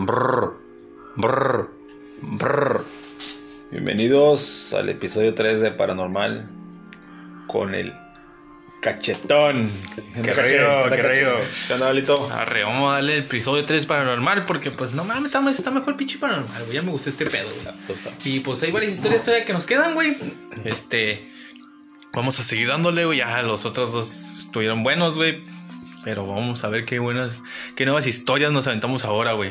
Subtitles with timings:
[0.00, 0.54] Brr,
[1.16, 1.70] brr,
[2.22, 2.84] brr.
[3.72, 6.48] Bienvenidos al episodio 3 de Paranormal
[7.48, 7.92] con el
[8.80, 9.68] cachetón.
[10.22, 11.32] Qué río, qué río.
[11.66, 12.30] ¿Qué onda, Alito?
[12.32, 15.96] Arre, vamos a darle el episodio 3 paranormal porque pues no mames, está, está mejor
[15.96, 16.74] pinche paranormal, güey.
[16.74, 17.96] Ya me gustó este pedo, güey.
[18.24, 20.16] Y pues hay varias historias todavía que nos quedan, güey.
[20.64, 21.20] Este.
[22.12, 23.18] Vamos a seguir dándole, güey.
[23.18, 25.42] Ya los otros dos estuvieron buenos, güey.
[26.04, 27.42] Pero vamos a ver qué buenas,
[27.74, 29.50] qué nuevas historias nos aventamos ahora, güey.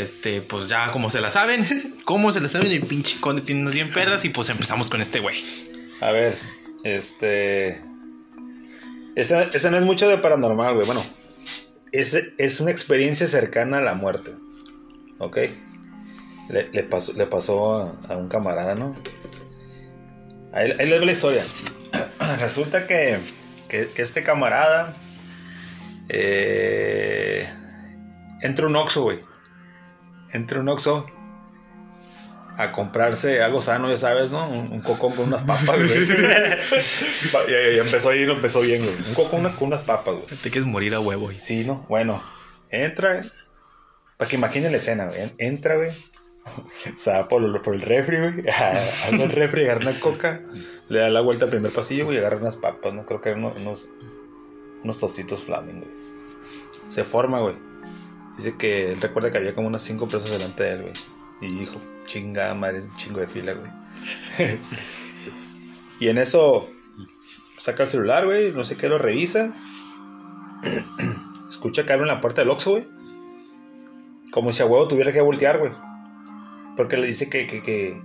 [0.00, 1.66] Este, pues ya como se la saben,
[2.04, 5.02] como se la saben, el pinche conde tiene unas bien perras y pues empezamos con
[5.02, 5.36] este, güey.
[6.00, 6.34] A ver,
[6.84, 7.82] este.
[9.14, 10.86] Esa, esa no es mucho de paranormal, güey.
[10.86, 11.04] Bueno,
[11.92, 14.30] es, es una experiencia cercana a la muerte.
[15.18, 15.38] ¿Ok?
[16.48, 18.94] Le, pasó, le pasó a, un camarada, ¿no?
[20.54, 21.44] Ahí, ahí les doy la historia.
[22.40, 23.18] Resulta que,
[23.68, 24.96] que, que este camarada
[26.08, 27.46] eh,
[28.40, 29.29] entra un Oxxo, güey.
[30.32, 31.06] Entra un Oxxo
[32.60, 34.48] a comprarse algo sano, ya sabes, ¿no?
[34.48, 35.90] Un, un cocón con unas papas, güey.
[37.48, 38.94] y, y empezó ahí, empezó bien, güey.
[39.08, 40.26] Un cocón con unas papas, güey.
[40.26, 41.38] Te quieres morir a huevo, güey.
[41.38, 41.86] Sí, ¿no?
[41.88, 42.22] Bueno,
[42.70, 43.24] entra,
[44.18, 45.20] para que imaginen la escena, güey.
[45.38, 45.90] Entra, güey.
[46.94, 48.44] O sea, por, por el refri, güey.
[49.06, 50.40] Abre el refri, agarra una coca,
[50.88, 53.06] le da la vuelta al primer pasillo, güey, y agarra unas papas, ¿no?
[53.06, 53.88] Creo que eran unos, unos,
[54.82, 55.90] unos tostitos flaming, güey.
[56.90, 57.69] Se forma, güey.
[58.36, 60.92] Dice que él recuerda que había como unas cinco personas delante de él, güey.
[61.42, 63.70] Y dijo, chingada madre, es un chingo de fila, güey.
[66.00, 66.68] y en eso
[67.58, 69.52] saca el celular, güey, no sé qué, lo revisa.
[71.48, 72.86] Escucha que abren la puerta del Oxxo, güey.
[74.30, 75.72] Como si a huevo tuviera que voltear, güey.
[76.76, 78.00] Porque le dice que, que, que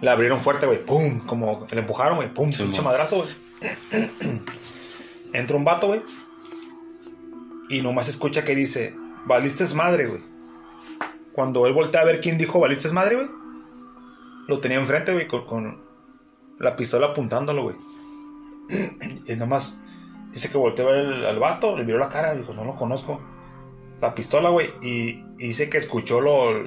[0.00, 0.84] la abrieron fuerte, güey.
[0.84, 1.20] ¡Pum!
[1.20, 2.32] Como le empujaron, güey.
[2.32, 2.52] ¡Pum!
[2.52, 3.30] Sí, madrazo, güey.
[5.32, 6.02] Entra un vato, güey.
[7.70, 8.94] Y nomás escucha que dice,
[9.26, 10.20] valiste es madre, güey.
[11.32, 13.28] Cuando él voltea a ver quién dijo valiste es madre, güey.
[14.48, 15.80] Lo tenía enfrente, güey, con,
[16.58, 17.76] la pistola apuntándolo, güey.
[19.26, 19.82] Y nomás
[20.32, 23.20] dice que volteó a ver al, vato, le miró la cara, dijo, no lo conozco.
[24.00, 24.70] La pistola, güey.
[24.82, 26.64] Y, y dice que escuchó lo.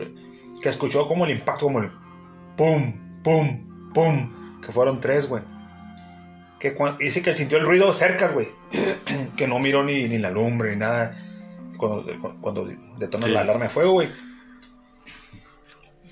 [0.61, 1.91] Que escuchó como el impacto, como el.
[2.55, 4.61] Pum, pum, pum.
[4.61, 5.43] Que fueron tres, güey.
[6.59, 8.47] Que cuan- dice que sintió el ruido cerca, güey.
[9.37, 11.15] que no miró ni, ni la lumbre ni nada.
[11.77, 12.05] Cuando,
[12.41, 13.31] cuando detonó Sí.
[13.31, 14.09] la alarma de fuego, güey.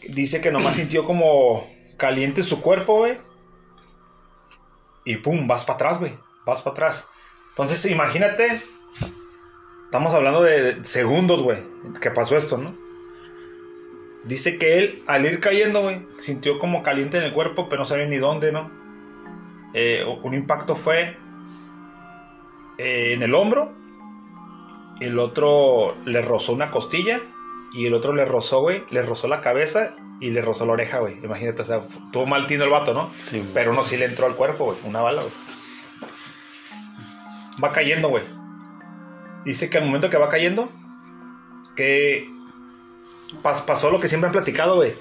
[0.09, 1.65] Dice que nomás sintió como
[1.97, 3.17] caliente su cuerpo, güey.
[5.05, 6.13] Y pum, vas para atrás, güey.
[6.45, 7.07] Vas para atrás.
[7.49, 8.61] Entonces, imagínate.
[9.85, 11.59] Estamos hablando de de segundos, güey.
[12.01, 12.73] Que pasó esto, ¿no?
[14.25, 17.85] Dice que él, al ir cayendo, güey, sintió como caliente en el cuerpo, pero no
[17.85, 18.71] sabía ni dónde, ¿no?
[19.73, 21.17] Eh, un impacto fue
[22.77, 23.73] eh, en el hombro.
[24.99, 27.19] El otro le rozó una costilla.
[27.73, 30.99] Y el otro le rozó, güey, le rozó la cabeza y le rozó la oreja,
[30.99, 31.17] güey.
[31.23, 31.81] Imagínate, o sea,
[32.11, 33.09] tuvo mal tino el vato, ¿no?
[33.17, 33.51] Sí, güey.
[33.53, 34.77] Pero uno sí le entró al cuerpo, güey.
[34.83, 35.33] Una bala, güey.
[37.63, 38.23] Va cayendo, güey.
[39.43, 40.69] Dice que al momento que va cayendo,
[41.75, 42.29] que
[43.43, 44.93] pas- pasó lo que siempre han platicado, güey.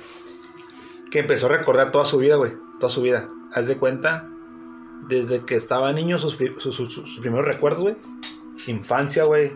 [1.11, 2.53] Que empezó a recordar toda su vida, güey.
[2.81, 3.29] Toda su vida.
[3.55, 4.29] Haz de cuenta,
[5.09, 7.97] desde que estaba niño, sus, pri- sus- sus- sus primeros recuerdos, güey.
[8.67, 9.53] Infancia, güey.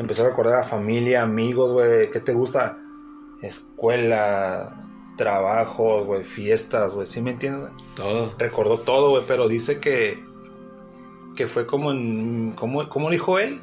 [0.00, 2.10] Empezó a recordar a familia, amigos, güey.
[2.10, 2.78] ¿Qué te gusta?
[3.42, 4.80] Escuela,
[5.18, 7.06] trabajos, güey, fiestas, güey.
[7.06, 7.72] ¿Sí me entiendes, güey?
[7.96, 8.32] Todo.
[8.38, 10.18] recordó todo, güey, pero dice que
[11.36, 13.60] que fue como en ¿cómo, cómo dijo él?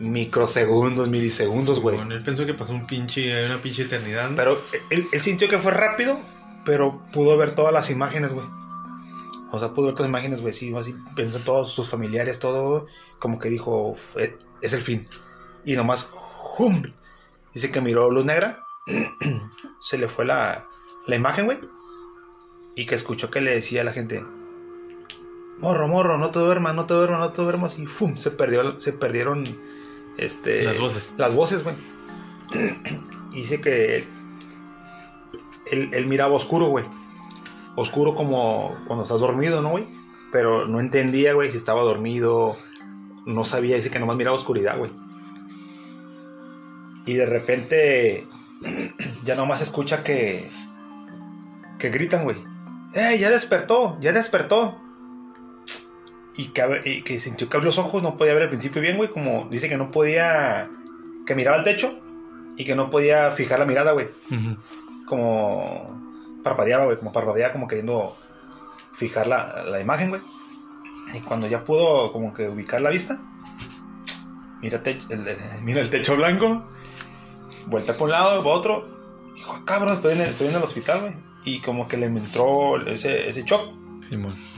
[0.00, 1.96] Microsegundos, milisegundos, güey.
[1.96, 4.30] Bueno, él pensó que pasó un pinche, una pinche eternidad.
[4.30, 4.36] ¿no?
[4.36, 4.58] Pero
[4.90, 6.18] él, él sintió que fue rápido,
[6.64, 8.46] pero pudo ver todas las imágenes, güey.
[9.52, 10.54] O sea, pudo ver todas las imágenes, güey.
[10.54, 12.86] Sí, así pensó en todos sus familiares, todo.
[13.20, 15.02] Como que dijo, "Eh, es el fin.
[15.66, 16.80] Y nomás, ¡jum!
[17.52, 18.64] Dice que miró luz negra.
[19.80, 20.64] se le fue la,
[21.06, 21.58] la imagen, güey.
[22.76, 24.24] Y que escuchó que le decía a la gente,
[25.58, 27.78] morro, morro, no te duermas, no te duermas, no te duermas.
[27.80, 28.16] Y ¡fum!
[28.16, 29.44] Se, perdió, se perdieron
[30.18, 31.14] este, Las voces.
[31.18, 31.76] Las voces, güey.
[33.32, 33.98] Y dice que
[35.70, 36.86] él, él miraba oscuro, güey.
[37.74, 39.84] Oscuro como cuando estás dormido, ¿no, güey?
[40.32, 42.56] Pero no entendía, güey, si estaba dormido.
[43.26, 44.90] No sabía, dice que nomás miraba oscuridad, güey.
[47.06, 48.26] Y de repente
[49.24, 50.46] ya nomás escucha que
[51.78, 52.36] que gritan, güey.
[52.94, 53.98] ¡Eh, ya despertó!
[54.00, 54.80] ¡Ya despertó!
[56.38, 58.82] Y que, abre- y que sintió que abrió los ojos, no podía ver al principio
[58.82, 59.10] bien, güey.
[59.10, 60.68] Como dice que no podía.
[61.26, 61.98] que miraba al techo
[62.56, 64.08] y que no podía fijar la mirada, güey.
[65.06, 66.98] Como parpadeaba, güey.
[66.98, 68.14] Como parpadeaba, como queriendo
[68.94, 70.20] fijar la, la imagen, güey.
[71.14, 73.18] Y cuando ya pudo, como que ubicar la vista,
[74.60, 76.64] mira, te- el- mira el techo blanco
[77.66, 78.88] Vuelta por un lado, por otro.
[79.34, 81.14] Dijo, ah, cabrón, estoy en, el, estoy en el hospital, güey.
[81.44, 83.74] Y como que le entró ese, ese shock.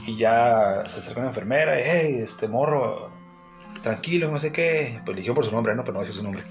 [0.05, 3.11] Y ya se acercó una enfermera, y, hey, este morro,
[3.81, 5.01] tranquilo, no sé qué.
[5.05, 6.43] Pues dijo por su nombre, no, pero no decía su nombre.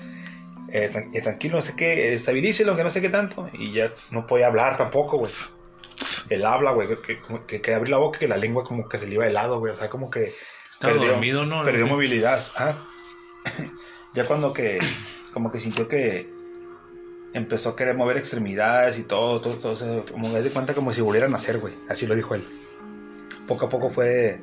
[0.70, 3.48] Eh, eh, tranquilo, no sé qué, estabilícelo, que no sé qué tanto.
[3.52, 5.32] Y ya no podía hablar tampoco, güey.
[6.28, 9.14] El habla, güey, que, que, que, la boca, que la lengua como que se le
[9.14, 9.72] iba helado, güey.
[9.72, 10.32] O sea, como que.
[10.70, 11.64] Estaba perdió, dormido, ¿no?
[11.64, 12.44] Perdió movilidad.
[14.14, 14.78] ya cuando que.
[15.32, 16.37] Como que sintió que.
[17.38, 19.74] Empezó a querer mover extremidades y todo, todo, todo.
[19.74, 21.72] O como me de cuenta como si volviera a nacer, güey.
[21.88, 22.42] Así lo dijo él.
[23.46, 24.40] Poco a poco fue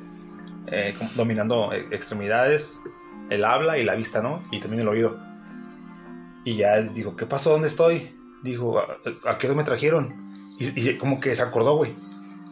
[0.68, 2.80] eh, dominando extremidades,
[3.28, 4.42] el habla y la vista, ¿no?
[4.50, 5.20] Y también el oído.
[6.46, 7.50] Y ya digo, ¿qué pasó?
[7.50, 8.16] ¿Dónde estoy?
[8.42, 10.32] Dijo, ¿a, qué hora me trajeron?
[10.58, 11.92] Y, como que se acordó, güey.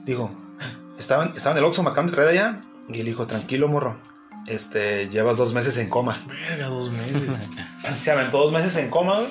[0.05, 0.31] Digo,
[0.99, 2.65] estaban, estaban en el Oxxo, me acaban de traer allá.
[2.91, 3.97] Y él dijo, tranquilo, morro.
[4.47, 6.19] Este, llevas dos meses en coma.
[6.29, 7.31] Verga, dos meses.
[7.99, 9.31] se aventó dos meses en coma, güey.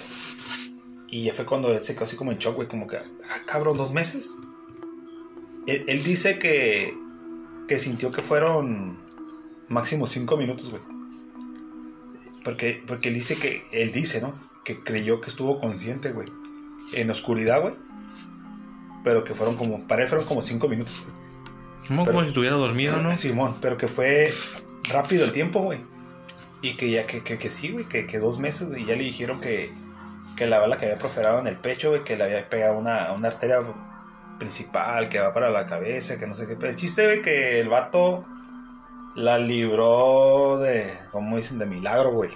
[1.13, 2.67] Y ya fue cuando él se quedó así como en shock, güey.
[2.67, 4.35] Como que, ah, cabrón, dos meses.
[5.67, 6.93] Él, dice que,
[7.67, 8.97] que sintió que fueron
[9.67, 10.81] máximo cinco minutos, güey.
[12.43, 14.33] Porque, porque él dice que, él dice, ¿no?
[14.65, 16.27] Que creyó que estuvo consciente, güey.
[16.93, 17.75] En oscuridad, güey
[19.03, 21.03] pero que fueron como, para él fueron como cinco minutos.
[21.87, 23.15] como si estuviera dormido, ¿no?
[23.17, 24.31] Simón, pero que fue
[24.89, 25.79] rápido el tiempo, güey.
[26.61, 29.41] Y que ya, que, que, sí, güey, que, que, dos meses, y ya le dijeron
[29.41, 29.71] que,
[30.35, 33.11] que la bala que había proferado en el pecho, güey, que le había pegado una,
[33.13, 33.59] una arteria
[34.39, 36.55] principal que va para la cabeza, que no sé qué.
[36.55, 38.25] Pero el chiste, güey, que el vato
[39.15, 41.59] la libró de, ¿cómo dicen?
[41.59, 42.31] De milagro, güey.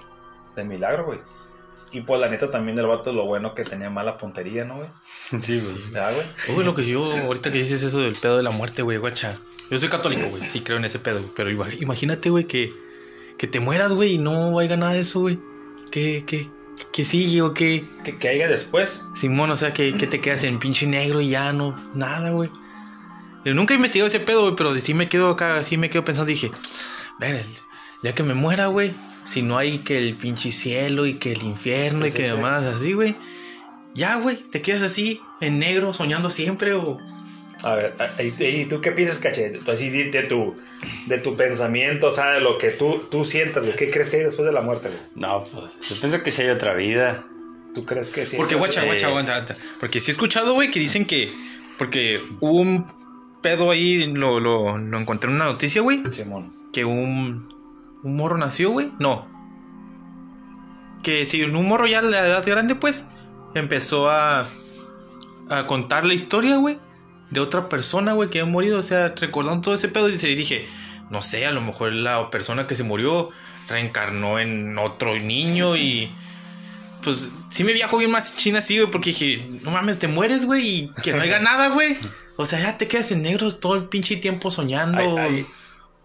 [0.56, 1.20] De milagro, güey.
[1.92, 4.90] Y pues la neta también del vato lo bueno que tenía mala puntería, ¿no, güey?
[5.42, 5.92] Sí, güey.
[5.92, 6.58] ¿Verdad, güey?
[6.58, 9.36] Uy, lo que yo, ahorita que dices eso del pedo de la muerte, güey, guacha.
[9.70, 12.72] Yo soy católico, güey, sí creo en ese pedo, pero imagínate, güey, que,
[13.38, 15.40] que te mueras, güey, y no haya nada de eso, güey.
[15.92, 16.50] Que, que,
[16.92, 17.84] que sigue o que...
[18.04, 19.06] Que, que haya después.
[19.16, 22.50] Simón, o sea, que, que te quedas en pinche negro y ya no, nada, güey.
[23.46, 26.04] Yo nunca he investigado ese pedo, güey, pero sí me quedo acá, sí me quedo
[26.04, 26.52] pensando, dije,
[27.20, 27.46] ver,
[28.04, 28.92] ya que me muera, güey,
[29.26, 32.94] si no hay que el pinche cielo y que el infierno y que demás, así,
[32.94, 33.16] güey.
[33.96, 37.00] Ya, güey, te quedas así, en negro, soñando siempre o...
[37.64, 37.94] A ver,
[38.40, 39.60] ¿y tú qué piensas, cachete?
[39.60, 40.56] Tú así de tu,
[41.08, 43.76] de tu pensamiento, o sea, de lo que tú, tú sientas, güey.
[43.76, 45.00] ¿Qué crees que hay después de la muerte, güey?
[45.16, 47.26] No, pues, yo pienso que sí hay otra vida.
[47.74, 48.38] ¿Tú crees que sí?
[48.38, 49.46] Porque, guacha, guacha, aguanta,
[49.80, 51.32] Porque sí he escuchado, güey, que dicen que...
[51.78, 52.88] Porque hubo un
[53.42, 56.02] pedo ahí, lo, lo, lo encontré en una noticia, güey.
[56.12, 56.54] Simón.
[56.74, 57.58] Que un
[58.04, 58.92] un morro nació, güey.
[59.00, 59.26] No.
[61.04, 63.06] Que si un morro ya a la edad grande, pues,
[63.54, 64.46] empezó a,
[65.50, 66.80] a contar la historia, güey,
[67.30, 68.80] de otra persona, güey, que había morido.
[68.80, 70.68] O sea, recordando todo ese pedo, y se dije,
[71.10, 73.30] no sé, a lo mejor la persona que se murió
[73.70, 76.12] reencarnó en otro niño y.
[77.04, 80.46] Pues sí me viajo bien más china así, güey, porque dije, no mames, te mueres,
[80.46, 81.96] güey, y que no haya nada, güey.
[82.38, 85.18] O sea, ya te quedas en negros todo el pinche tiempo soñando.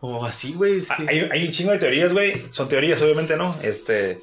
[0.00, 0.80] O así, güey.
[1.06, 2.42] Hay, un chingo de teorías, güey.
[2.50, 3.54] Son teorías, obviamente, ¿no?
[3.62, 4.20] Este.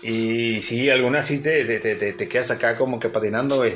[0.00, 3.74] Y sí, algunas sí te, te, te, quedas acá como que patinando, güey.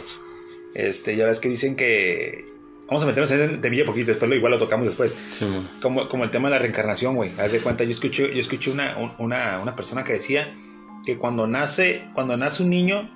[0.74, 2.44] Este, ya ves que dicen que.
[2.92, 5.16] Vamos a meternos en Villa poquito, después lo igual lo tocamos después.
[5.30, 5.46] Sí,
[5.80, 7.32] como, como el tema de la reencarnación, güey.
[7.40, 10.54] Haz de cuenta, yo escuché, yo escuché una, una, una persona que decía
[11.02, 13.08] que cuando nace, cuando nace un niño,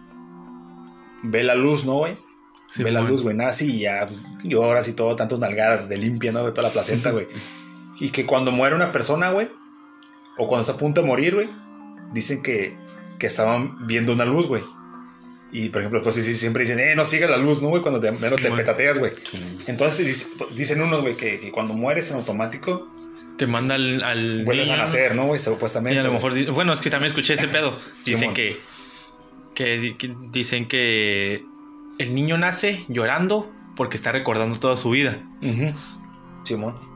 [1.25, 2.16] ve la luz, ¿no, güey?
[2.78, 4.09] ve la luz, güey, nace y ya
[4.45, 6.42] lloras y todo, tantas nalgadas de limpia, ¿no?
[6.42, 7.26] De toda la placenta, güey.
[8.00, 9.49] Y que cuando muere una persona, güey,
[10.38, 11.50] o cuando está a punto de morir, güey,
[12.14, 12.78] dicen que,
[13.18, 14.62] que estaban viendo una luz, güey.
[15.53, 17.83] Y por ejemplo, pues sí, siempre dicen, eh, no sigas la luz, ¿no, güey?
[17.83, 19.12] Cuando te, menos te petateas, güey.
[19.67, 22.88] Entonces dicen unos, güey, que, cuando mueres en automático.
[23.38, 24.03] Te manda al.
[24.03, 25.41] al vuelves a nacer, ¿no, güey?
[25.41, 25.97] Supuestamente.
[25.97, 26.35] Y a lo mejor.
[26.53, 27.79] Bueno, es que también escuché ese pedo.
[28.05, 28.59] Dicen que,
[29.55, 29.95] que,
[30.33, 31.45] Dicen que.
[31.99, 35.19] El niño nace llorando porque está recordando toda su vida.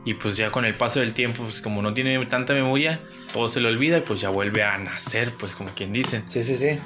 [0.04, 3.00] Y pues ya con el paso del tiempo, pues como no tiene tanta memoria,
[3.33, 6.25] todo se le olvida y pues ya vuelve a nacer, pues como quien dicen.
[6.28, 6.78] Sí, sí, sí.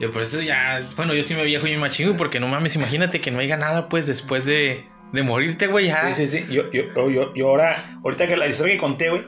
[0.00, 2.74] Y por eso ya, bueno, yo sí me viejo y me machingo porque no mames,
[2.74, 5.90] imagínate que no haya nada pues después de, de morirte, güey.
[5.90, 6.46] Sí, sí, sí.
[6.50, 9.22] Yo, yo, yo, yo ahora, ahorita que la historia que conté, güey,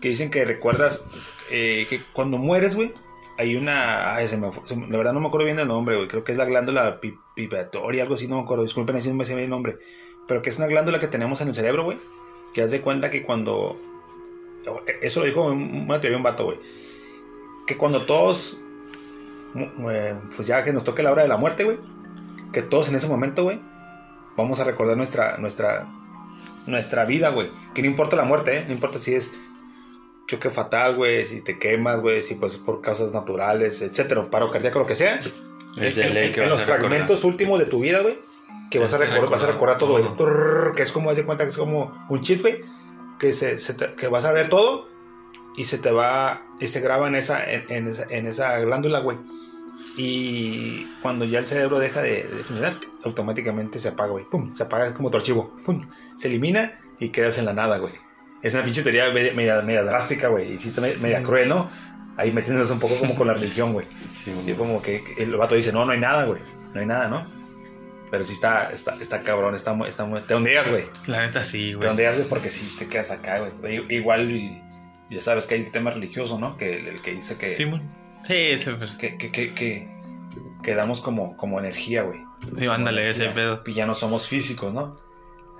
[0.00, 1.04] que dicen que recuerdas
[1.50, 2.90] eh, que cuando mueres, güey,
[3.38, 4.16] hay una.
[4.16, 6.08] Ay, se me, la verdad no me acuerdo bien del nombre, güey.
[6.08, 7.00] Creo que es la glándula
[7.36, 8.64] pipatoria, algo así, no me acuerdo.
[8.64, 9.78] Disculpen si no me sé bien el nombre
[10.26, 11.98] pero que es una glándula que tenemos en el cerebro, güey.
[12.54, 13.76] Que haz de cuenta que cuando.
[15.00, 16.58] Eso lo dijo una teoría un vato, güey.
[17.66, 18.60] Que cuando todos.
[19.54, 21.78] Eh, pues ya que nos toque la hora de la muerte, güey.
[22.52, 23.60] Que todos en ese momento, güey.
[24.36, 25.36] Vamos a recordar nuestra.
[25.38, 25.86] Nuestra.
[26.66, 27.50] Nuestra vida, güey.
[27.74, 28.64] Que no importa la muerte, ¿eh?
[28.66, 29.34] No importa si es
[30.26, 34.78] choque fatal, güey, si te quemas, güey, si pues por causas naturales, etcétera, paro cardíaco,
[34.78, 35.18] lo que sea.
[35.76, 38.18] Es de en, ley que en vas los a fragmentos últimos de tu vida, güey,
[38.70, 40.74] que vas a, recordar, vas a recordar recordar todo, güey.
[40.76, 42.62] Que es como, haz de cuenta que es como un chip, güey,
[43.18, 44.88] que, se, se te- que vas a ver todo
[45.56, 49.00] y se te va, y se graba en esa, en, en esa, en esa glándula,
[49.00, 49.18] güey.
[49.96, 52.74] Y cuando ya el cerebro deja de, de funcionar,
[53.04, 54.24] automáticamente se apaga, güey.
[54.24, 55.54] Pum, se apaga, es como tu archivo.
[55.64, 55.86] Pum,
[56.16, 57.94] se elimina y quedas en la nada, güey.
[58.42, 60.54] Es una pinche teoría media, media, media drástica, güey.
[60.54, 61.70] Y sí está media, media cruel, ¿no?
[62.16, 63.86] Ahí metiéndonos un poco como con la religión, güey.
[64.10, 66.40] Sí, Y como que el vato dice, no, no hay nada, güey.
[66.74, 67.24] No hay nada, ¿no?
[68.10, 70.20] Pero sí está, está, está cabrón, está muy, está muy...
[70.22, 70.84] Te ondeas, güey.
[71.06, 71.88] La neta sí, Te güey.
[71.88, 73.84] ondeas, güey, porque sí te quedas acá, güey.
[73.88, 74.60] Igual,
[75.08, 76.56] ya sabes que hay tema religioso, ¿no?
[76.56, 77.48] Que el, el que dice que...
[77.48, 77.64] Sí.
[78.26, 79.88] Sí, sí, pues, que, que, que, que,
[80.62, 82.20] que damos como, como energía, güey.
[82.56, 83.62] sí, ándale, ese pedo.
[83.66, 85.00] Y ya no somos físicos, ¿no?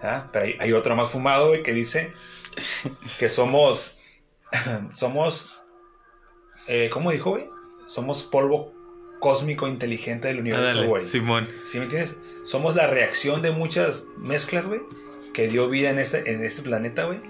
[0.02, 0.28] ¿Ah?
[0.32, 2.12] Pero hay, hay otro más fumado, güey, que dice
[3.18, 3.98] que somos.
[4.92, 5.62] somos.
[6.68, 7.46] eh, ¿Cómo dijo, güey?
[7.86, 8.72] Somos polvo
[9.20, 11.06] cósmico inteligente del universo, güey.
[11.08, 11.48] Simón.
[11.64, 12.18] ¿Sí me entiendes?
[12.44, 14.80] Somos la reacción de muchas mezclas, güey,
[15.32, 17.20] que dio vida en este, en este planeta, güey.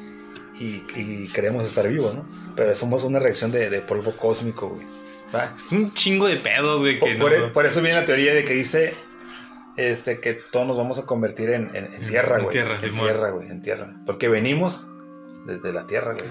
[0.58, 2.24] Y, y queremos estar vivos, ¿no?
[2.56, 4.86] Pero somos una reacción de, de polvo cósmico, güey.
[5.56, 7.38] Es un chingo de pedos, güey, que Por, no.
[7.44, 8.94] por- por eso viene la teoría de que dice
[9.76, 12.52] este que todos nos vamos a convertir en, en- en En- tierra, en güey.
[12.52, 13.94] tierra, en tierra, güey, en tierra.
[14.06, 14.90] Porque venimos
[15.46, 16.26] desde la tierra, güey.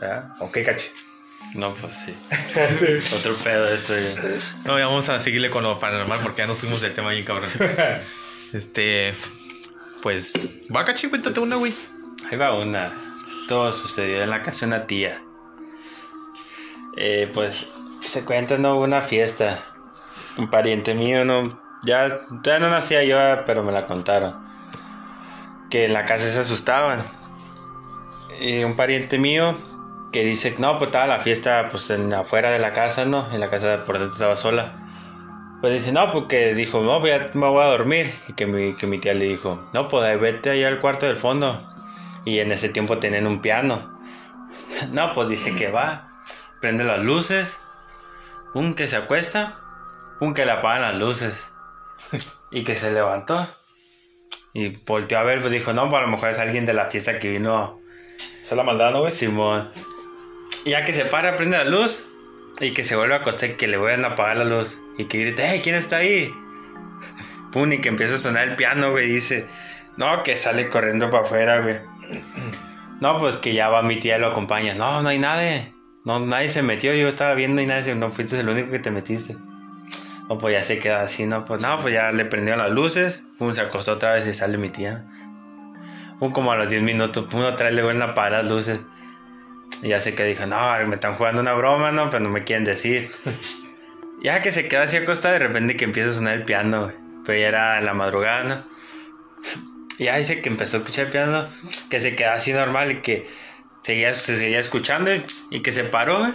[0.00, 0.32] ¿verdad?
[0.40, 0.90] Ok, caché.
[1.54, 2.14] No, pues sí.
[3.16, 3.92] Otro pedo esto.
[3.94, 4.62] ya.
[4.64, 7.24] No, ya vamos a seguirle con lo paranormal porque ya nos fuimos del tema bien
[7.24, 7.50] cabrón.
[8.52, 9.12] Este.
[10.02, 10.48] Pues.
[10.74, 11.72] Va, cachi, cuéntate una, güey.
[12.30, 12.92] Ahí va una.
[13.48, 15.22] Todo sucedió en la casa de una tía.
[16.96, 17.72] Eh, pues
[18.04, 19.58] se cuenta, no hubo una fiesta.
[20.36, 21.60] Un pariente mío, no.
[21.84, 24.34] Ya, ya no nacía yo, pero me la contaron.
[25.70, 27.02] Que en la casa se asustaban.
[28.40, 29.56] Y un pariente mío
[30.12, 33.26] que dice, no, pues estaba la fiesta pues en, afuera de la casa, ¿no?
[33.32, 34.72] En la casa por dentro estaba sola.
[35.60, 38.14] Pues dice, no, porque dijo, no, pues ya me voy a dormir.
[38.28, 41.16] Y que mi, que mi tía le dijo, no, pues vete allá al cuarto del
[41.16, 41.60] fondo.
[42.24, 43.92] Y en ese tiempo tenían un piano.
[44.90, 46.08] No, pues dice que va,
[46.60, 47.58] prende las luces,
[48.54, 49.58] un que se acuesta,
[50.20, 51.48] un que le apagan las luces.
[52.50, 53.48] Y que se levantó.
[54.52, 56.86] Y volteó a ver, pues dijo, no, pues a lo mejor es alguien de la
[56.86, 57.80] fiesta que vino
[58.16, 59.10] es la maldad, ¿no, güey?
[59.10, 59.70] Simón.
[60.64, 62.04] Y ya que se para, prende la luz.
[62.60, 64.78] Y que se vuelve a acostar y que le vuelvan a apagar la luz.
[64.96, 65.60] Y que grita, ¡eh!
[65.62, 66.32] ¿Quién está ahí?
[67.52, 69.08] Pum, y que empieza a sonar el piano, güey.
[69.08, 69.46] Dice,
[69.96, 71.80] no, que sale corriendo para afuera, güey.
[73.00, 74.72] No, pues que ya va mi tía y lo acompaña.
[74.74, 75.73] No, no hay nadie.
[76.04, 76.94] No, nadie se metió.
[76.94, 77.94] Yo estaba viendo y nadie se...
[77.94, 79.36] No, fuiste el único que te metiste.
[80.28, 81.44] No, pues ya se queda así, ¿no?
[81.44, 83.20] Pues no, pues ya le prendió las luces.
[83.38, 85.06] Pum, se acostó otra vez y sale mi tía.
[86.18, 88.80] Pum, como a los 10 minutos, pum, otra vez le a apagar las luces.
[89.82, 90.56] Y ya sé que dijo, no,
[90.86, 92.10] me están jugando una broma, ¿no?
[92.10, 93.10] Pero no me quieren decir.
[94.22, 96.92] ya que se queda así acostada, de repente que empieza a sonar el piano.
[97.24, 98.74] Pero ya era la madrugada, ¿no?
[99.98, 101.46] Y ya dice que empezó a escuchar el piano,
[101.88, 103.26] que se quedó así normal y que
[103.84, 106.32] seguía, se seguía escuchando y, y que se paró, güey.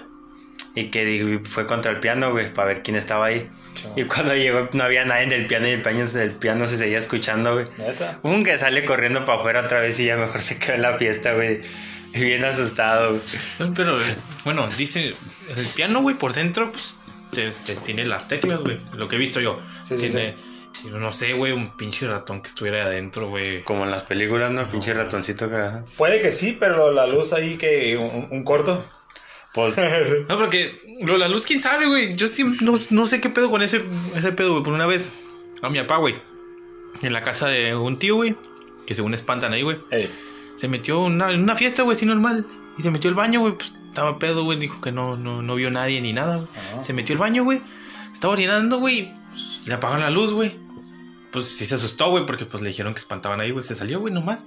[0.75, 3.49] Y que fue contra el piano, güey, para ver quién estaba ahí.
[3.95, 6.77] Y cuando llegó no había nadie en el piano y el piano, el piano se
[6.77, 7.65] seguía escuchando, güey.
[7.77, 8.19] Neta.
[8.23, 10.97] Un que sale corriendo para afuera otra vez y ya mejor se quedó en la
[10.97, 11.61] fiesta, güey.
[12.13, 13.71] Bien asustado, güey.
[13.75, 13.99] Pero,
[14.43, 15.13] bueno, dice.
[15.55, 16.97] El piano, güey, por dentro, pues.
[17.35, 18.79] Este, tiene las teclas, güey.
[18.93, 19.61] Lo que he visto yo.
[19.83, 20.33] Sí, sí,
[20.85, 23.63] No sé, güey, un pinche ratón que estuviera ahí adentro, güey.
[23.63, 24.67] Como en las películas, ¿no?
[24.69, 25.69] Pinche ratoncito que...
[25.97, 28.83] Puede que sí, pero la luz ahí que un, un corto.
[29.53, 29.75] Pues,
[30.29, 32.15] No, porque lo, la luz, quién sabe, güey.
[32.15, 33.81] Yo sí no, no sé qué pedo con ese,
[34.15, 34.63] ese pedo, güey.
[34.63, 35.09] Por una vez,
[35.61, 36.15] a mi papá, güey,
[37.01, 38.35] en la casa de un tío, güey,
[38.85, 40.09] que según espantan ahí, güey, Ey,
[40.55, 42.45] se metió una- en una fiesta, güey, así normal.
[42.77, 44.59] Y se metió al baño, güey, pues estaba pedo, güey.
[44.59, 46.47] Dijo que no, no, no vio nadie ni nada, güey.
[46.73, 46.83] Ajá.
[46.83, 47.59] Se metió al baño, güey.
[48.13, 49.11] Estaba orinando, güey.
[49.65, 50.53] le apagaron la luz, güey.
[51.31, 53.63] Pues sí se asustó, güey, porque pues le dijeron que espantaban ahí, güey.
[53.63, 54.45] Se salió, güey, nomás.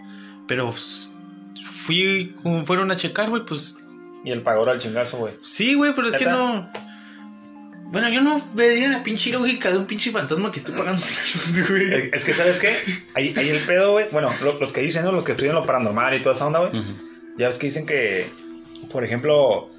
[0.49, 1.09] Pero pues,
[1.65, 3.79] fui, como fueron a checar, güey, pues
[4.25, 5.35] Y el pagor al chingazo, güey.
[5.43, 6.69] Sí, güey, pero es que no.
[7.87, 11.03] Bueno, yo no vería la pinche lógica de un pinche fantasma que esté pagando
[11.69, 11.93] güey.
[11.93, 12.75] Es, es que, ¿sabes qué?
[13.15, 14.07] Ahí, ahí el pedo, güey.
[14.11, 15.13] Bueno, lo- los que dicen, ¿no?
[15.13, 16.83] Los que estudian lo paranormal y toda esa onda, güey.
[17.37, 18.31] Ya ves que dicen que,
[18.91, 19.71] por ejemplo,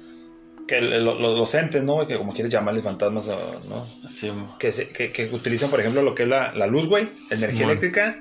[0.66, 2.06] que lo- lo- los entes, ¿no?
[2.06, 3.26] Que como quieres llamarles fantasmas,
[3.68, 3.86] ¿no?
[4.08, 4.32] Sí.
[4.58, 7.08] Que, se- que, que utilizan, por ejemplo, lo que es la, la luz, güey.
[7.30, 7.70] Energía Simón.
[7.70, 8.16] eléctrica.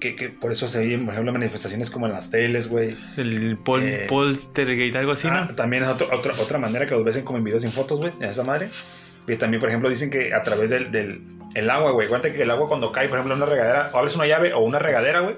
[0.00, 2.96] Que, que por eso se oyen, por ejemplo, manifestaciones como en las teles, güey.
[3.16, 5.54] El pol, Eh, poltergeist, algo así, Ah, ¿no?
[5.54, 8.12] también es otro- otra, otra manera que los ves como en videos sin fotos, güey,
[8.20, 8.68] en esa madre.
[9.26, 11.22] Y también, por ejemplo, dicen que a través del, del
[11.54, 12.08] el agua, güey.
[12.08, 14.52] Cuenta que el agua cuando cae, por ejemplo, en una regadera, o abres una llave
[14.52, 15.36] o una regadera, güey.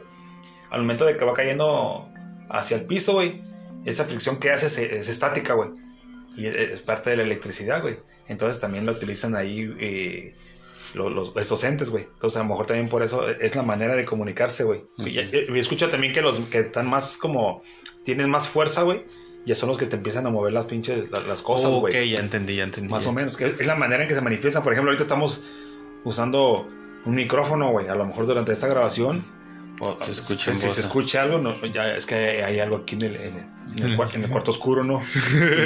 [0.70, 2.08] Al momento de que va cayendo
[2.50, 3.40] hacia el piso, güey,
[3.84, 5.70] esa fricción que hace es, es estática, güey.
[6.38, 7.96] Y es, parte de la electricidad, güey.
[8.28, 10.34] Entonces también lo utilizan ahí eh,
[10.94, 12.04] lo- los, entes, güey.
[12.04, 14.80] Entonces a lo mejor también por eso es la manera de comunicarse, güey.
[14.98, 17.62] Y y- y escucho también que los que están más como,
[18.04, 19.02] tienen más fuerza, güey.
[19.46, 21.94] Ya son los que te empiezan a mover las pinches, las, las cosas, güey.
[21.96, 22.90] ok, ya entendí, ya entendí.
[22.90, 24.62] Más o menos, que es la manera en que se manifiestan.
[24.62, 25.42] Por ejemplo, ahorita estamos
[26.04, 26.68] usando
[27.06, 27.88] un micrófono, güey.
[27.88, 29.24] A lo mejor durante esta grabación.
[30.04, 33.16] Se escucha si, se escucha algo, no, ya es que hay algo aquí en el,
[33.16, 35.00] en el, en el cuar- en el cuarto oscuro, ¿no?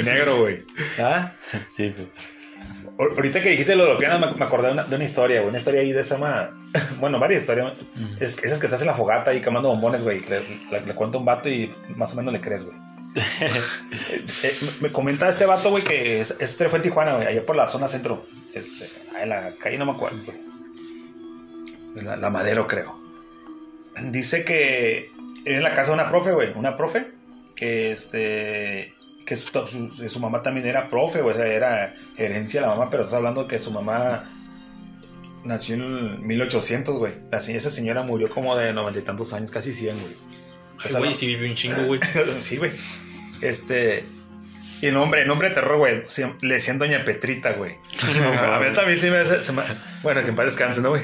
[0.01, 0.61] Y negro, güey.
[0.99, 1.31] ¿Ah?
[1.75, 2.07] Sí, pues.
[2.97, 5.39] Ahor- Ahorita que dijiste lo de los pianos, me, acordé de una, de una historia,
[5.39, 5.49] güey.
[5.49, 6.49] Una historia ahí de esa ma...
[6.99, 7.73] Bueno, varias historias.
[8.19, 10.19] Es, esas que estás en la fogata ahí quemando bombones, güey.
[10.21, 10.39] Le,
[10.71, 12.77] le, le cuenta un vato y más o menos le crees, güey.
[13.15, 13.61] Eh,
[14.43, 17.45] eh, me me comenta este vato, güey, que es- este fue en Tijuana, güey, allá
[17.45, 18.25] por la zona centro.
[18.53, 18.87] Este,
[19.21, 20.37] en la calle no me acuerdo, güey.
[22.05, 22.99] La, la Madero, creo.
[24.01, 25.11] Dice que
[25.45, 26.51] en la casa de una profe, güey.
[26.55, 27.07] Una profe
[27.55, 28.93] que este.
[29.25, 31.33] Que su, su- su mamá también era profe, güey.
[31.35, 34.29] O sea, era herencia de la mamá, pero estás hablando que su mamá
[35.45, 37.13] nació en 1800, güey.
[37.31, 40.13] La Esa señora murió como de noventa y tantos años, casi 100, güey.
[40.99, 41.99] Güey, si vive un chingo, güey.
[42.41, 42.71] sí, güey.
[43.41, 44.03] Este.
[44.81, 46.01] Y el nombre, el nombre de terror, güey.
[46.41, 47.75] Le decían Doña Petrita, güey.
[48.37, 49.41] a mí también sí me hace.
[49.41, 49.61] se me-
[50.01, 51.03] bueno, que en paz descanse, ¿no, güey?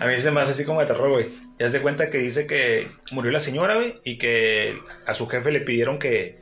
[0.00, 1.26] A mí se me hace así como de terror, güey.
[1.58, 3.94] Ya se cuenta que dice que murió la señora, güey.
[4.04, 6.38] Y que a su jefe le pidieron que.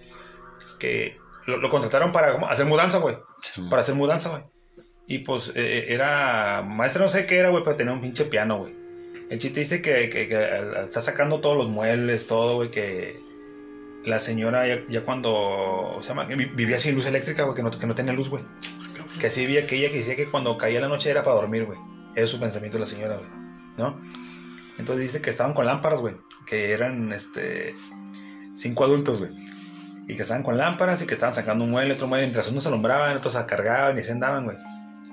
[0.79, 3.17] que lo, lo contrataron para hacer mudanza, güey.
[3.43, 4.43] Sí, Para hacer mudanza, güey.
[5.07, 6.63] Y pues eh, era.
[6.63, 8.75] Maestra, no sé qué era, güey, pero tenía un pinche piano, güey.
[9.31, 13.19] El chiste dice que, que- está sacando todos los muebles, todo, güey, que
[14.05, 17.87] la señora ya, ya cuando se llama, vivía sin luz eléctrica, güey, que no, que
[17.87, 18.43] no tenía luz, güey.
[19.21, 21.65] Que así vivía que ella que decía que cuando caía la noche era para dormir,
[21.65, 21.79] güey.
[22.15, 23.44] Ese es su pensamiento de la señora, güey.
[23.77, 23.99] ¿No?
[24.79, 26.17] Entonces dice que estaban con lámparas, güey.
[26.47, 27.75] Que eran, este,
[28.55, 29.33] cinco adultos, güey.
[30.07, 32.27] Y que estaban con lámparas y que estaban sacando un mueble, otro mueble.
[32.27, 34.57] Mientras unos alumbraban, otros se cargaban y se andaban, güey.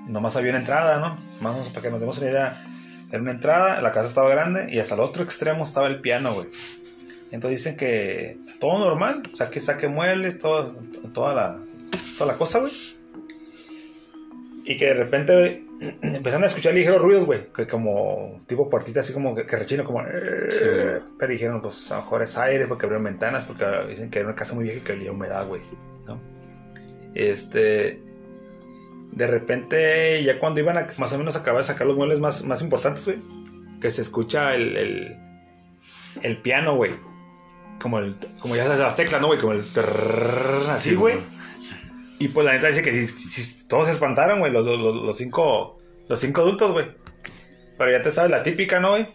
[0.08, 1.17] Nomás había una entrada, ¿no?
[1.41, 2.63] Más o para que nos demos una idea.
[3.10, 6.34] Era una entrada, la casa estaba grande y hasta el otro extremo estaba el piano,
[6.34, 6.47] güey.
[7.32, 10.74] Entonces dicen que todo normal, saque, saque muebles, todo,
[11.13, 11.58] toda, la,
[12.17, 12.71] toda la cosa, güey.
[14.65, 15.65] Y que de repente
[16.02, 17.48] empezaron a escuchar ligeros ruidos, güey.
[17.56, 20.02] Que como tipo puertita así como que, que rechino, como...
[20.50, 20.65] Sí.
[21.20, 24.28] Pero dijeron, pues a lo mejor es aire porque abrieron ventanas, porque dicen que era
[24.30, 25.62] una casa muy vieja y que olía a humedad, güey.
[26.06, 26.22] ¿no?
[27.15, 28.02] Este...
[29.12, 32.46] De repente, ya cuando iban a más o menos acabar de sacar los muebles más,
[32.46, 33.17] más importantes, güey,
[33.82, 35.17] que se escucha el, el,
[36.24, 36.94] el piano, güey.
[37.82, 39.38] Como, el, como ya sabes, las teclas, ¿no, güey?
[39.39, 39.62] Como el...
[39.62, 41.17] trrrr, así, Sí, güey.
[42.20, 45.17] Y pues la neta dice que si- si todos se espantaron, güey, los, los, los-
[45.17, 46.86] cinco, los cinco adultos, güey.
[47.77, 49.07] Pero ya te sabes la típica, ¿no, güey?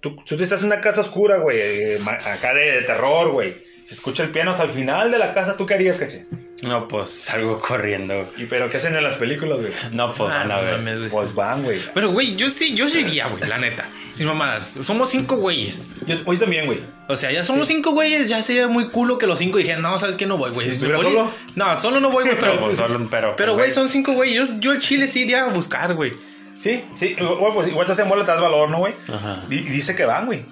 [0.00, 3.54] Tú, tú estás en una casa oscura, güey, eh, acá de terror, güey.
[3.86, 6.26] Se escucha el piano hasta el final de la casa, ¿tú qué harías, caché?
[6.62, 8.14] No, pues salgo corriendo.
[8.38, 9.70] ¿Y pero qué hacen en las películas, güey?
[9.92, 11.10] No, pues Ah, van a ver.
[11.10, 11.78] Pues van, güey.
[11.92, 13.86] Pero, güey, yo sí, yo sí iría, güey, la neta.
[14.14, 14.72] Sin mamadas.
[14.80, 15.82] Somos cinco güeyes.
[16.06, 16.78] Yo, hoy también, güey.
[17.08, 19.98] O sea, ya somos cinco güeyes, ya sería muy culo que los cinco dijeran, no,
[19.98, 20.24] ¿sabes qué?
[20.24, 20.68] No voy, güey.
[20.68, 21.30] ¿Si estuviera Voy- solo?
[21.54, 22.60] No, solo no voy, güey, Pero, pero...
[22.64, 24.48] pues, solo, pero, Pero, pues, güey, son cinco güeyes.
[24.54, 26.12] Yo, yo el chile sí iría a buscar, güey.
[26.56, 28.94] Sí, sí, güey, pues igual te hacen bola, te das valor, ¿no, güey?
[29.12, 29.42] Ajá.
[29.48, 30.42] Di- dice que van, güey.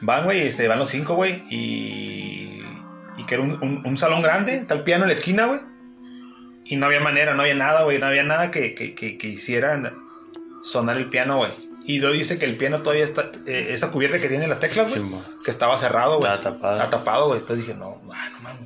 [0.00, 1.42] Van, güey, este, van los cinco, güey.
[1.50, 2.57] Y.
[3.18, 5.60] Y que era un, un- un salón grande, está el piano en la esquina, güey.
[6.64, 7.98] Y no había manera, no había nada, güey.
[7.98, 9.92] No había nada que, que, que, que hicieran
[10.62, 11.50] sonar el piano, güey.
[11.84, 13.32] Y luego dice que el piano todavía está.
[13.46, 15.00] eh, esa cubierta que tiene las teclas, güey.
[15.10, 16.30] Sí, que estaba cerrado, güey.
[16.32, 16.74] Estaba tapado.
[16.74, 17.40] Estaba tapado, güey.
[17.40, 18.60] Entonces dije, no, ah, no mames.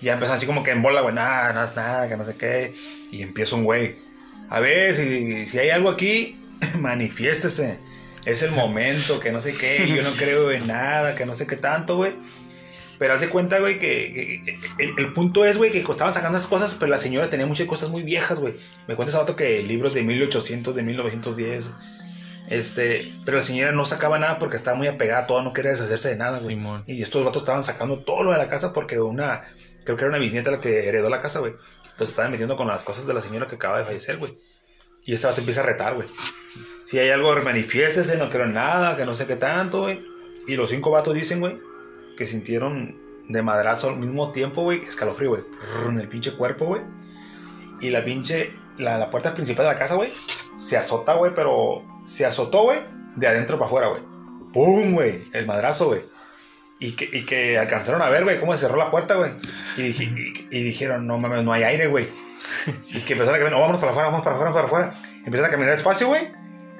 [0.00, 2.36] Y ya empezó así como que en bola, güey, nada, nada, nada, que no sé
[2.36, 2.72] qué.
[3.10, 3.96] Y empieza un güey.
[4.48, 6.38] A ver, si, si hay algo aquí,
[6.78, 7.78] manifiéstese.
[8.24, 9.86] Es el momento, que no sé qué.
[9.88, 12.12] Yo no creo en nada, que no sé qué tanto, güey.
[12.98, 16.36] Pero haz de cuenta, güey, que, que- el, el punto es, güey, que estaban sacando
[16.38, 18.54] esas cosas, pero la señora tenía muchas cosas muy viejas, güey.
[18.88, 21.70] Me cuenta ese dato que libros de 1800, de 1910.
[22.50, 25.72] Este, pero la señora no sacaba nada porque estaba muy apegada a todo, no quería
[25.72, 26.56] deshacerse de nada, güey.
[26.56, 26.82] Simón.
[26.86, 29.42] Y estos vatos estaban sacando todo lo de la casa porque una,
[29.84, 31.52] creo que era una bisnieta la que heredó la casa, güey.
[31.82, 34.32] Entonces estaban metiendo con las cosas de la señora que acaba de fallecer, güey.
[35.04, 36.08] Y este vato empieza a retar, güey.
[36.86, 40.00] Si hay algo, manifiéstese, no en nada, que no sé qué tanto, güey.
[40.46, 41.58] Y los cinco vatos dicen, güey,
[42.18, 45.42] que sintieron de madrazo al mismo tiempo, güey, escalofrío, güey,
[45.88, 46.82] en el pinche cuerpo, güey.
[47.80, 50.10] Y la pinche, la, la puerta principal de la casa, güey,
[50.56, 52.80] se azota, güey, pero se azotó, güey,
[53.14, 54.02] de adentro para afuera, güey.
[54.52, 55.22] ¡Pum, güey!
[55.32, 56.00] El madrazo, güey.
[56.80, 59.30] Y que, y que alcanzaron a ver, güey, cómo se cerró la puerta, güey.
[59.76, 62.06] Y, y- y dijeron, no mames, no hay aire, güey.
[62.94, 64.94] Y que empezaron a caminar, no, vámonos para afuera, vamos para afuera, para afuera.
[65.24, 66.28] Empezaron a caminar despacio, güey.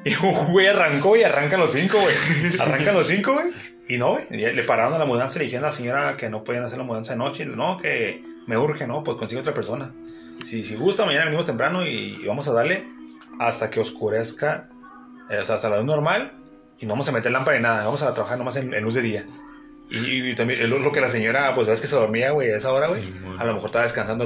[0.05, 2.15] Y un güey arrancó y arrancan los cinco, güey.
[2.61, 3.47] Arrancan los cinco, güey.
[3.89, 6.45] Y no, le pararon a la mudanza y le dijeron a la señora que no
[6.45, 7.47] podían hacer la mudanza de noche.
[7.47, 9.93] No, que me urge, no, pues consigue otra persona.
[10.45, 12.85] Si, si gusta, mañana venimos temprano y, y vamos a darle
[13.39, 14.69] hasta que oscurezca,
[15.31, 16.33] eh, o sea, hasta la luz normal.
[16.79, 18.95] Y no vamos a meter lámpara ni nada, vamos a trabajar nomás en, en luz
[18.95, 19.27] de día.
[19.91, 22.57] Y, y también lo lo que la señora, pues sabes que se dormía, güey, a
[22.57, 23.03] esa hora, güey.
[23.03, 24.25] Sí, a lo mejor estaba descansando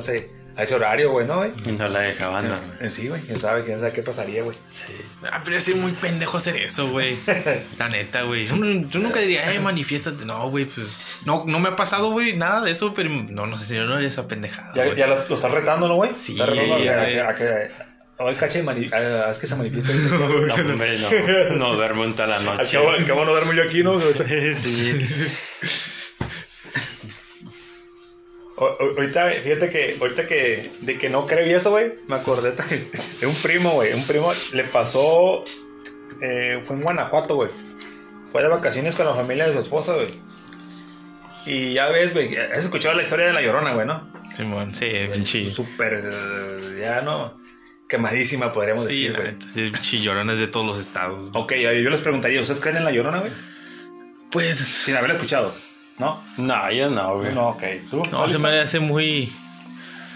[0.57, 1.51] a ese horario, güey, ¿no, güey?
[1.65, 2.73] Y no la dejaban dormir.
[2.81, 4.57] Eh, Sí, güey, quién sabe, quién sabe qué pasaría, güey.
[4.69, 4.93] Sí.
[5.31, 7.17] Ah, pero es muy pendejo hacer eso, güey.
[7.79, 8.47] La neta, güey.
[8.47, 10.25] Yo, nu- yo nunca diría, eh, manifiéstate.
[10.25, 11.21] No, güey, pues.
[11.25, 13.85] No, no me ha pasado, güey, nada de eso, pero no, no sé si yo
[13.85, 14.71] no haría esa pendejada.
[14.75, 16.11] Ya, ya lo, lo estás retando, ¿no, güey?
[16.19, 16.99] Sí, Está retando a que- güey.
[16.99, 18.63] a que- a que- a ver, caché,
[19.27, 19.95] haz que se manifieste.
[19.95, 21.57] No, hombre, no.
[21.57, 22.77] No duermo en toda la Al noche.
[22.77, 23.99] cabo, al cabo no duermo yo aquí, ¿no?
[24.01, 25.07] Sí.
[28.69, 32.53] Ahorita, fíjate que, ahorita que, de que no creo y eso, güey, me acordé
[33.21, 33.93] de un primo, güey.
[33.93, 35.45] Un primo le pasó,
[36.21, 37.51] eh, fue en Guanajuato, güey.
[38.31, 40.09] Fue de vacaciones con la familia de su esposa, güey.
[41.45, 44.09] Y ya ves, güey, has escuchado la historia de la llorona, güey, ¿no?
[44.37, 45.51] Simón, sí, pinche.
[45.51, 46.11] Súper,
[46.81, 47.37] ya no,
[47.89, 49.17] quemadísima, podríamos Sí, decir,
[49.55, 49.71] güey.
[49.73, 51.31] pinche llorones de todos los estados.
[51.35, 53.33] Ok, yo les preguntaría, ¿ustedes creen en la llorona, güey?
[54.31, 54.57] Pues.
[54.57, 55.53] Sin haberla escuchado,
[55.99, 56.23] ¿no?
[56.39, 57.35] No, yo no, güey.
[57.35, 57.63] No, ok.
[57.91, 58.03] ¿Tú?
[58.11, 59.33] No, se me hace muy.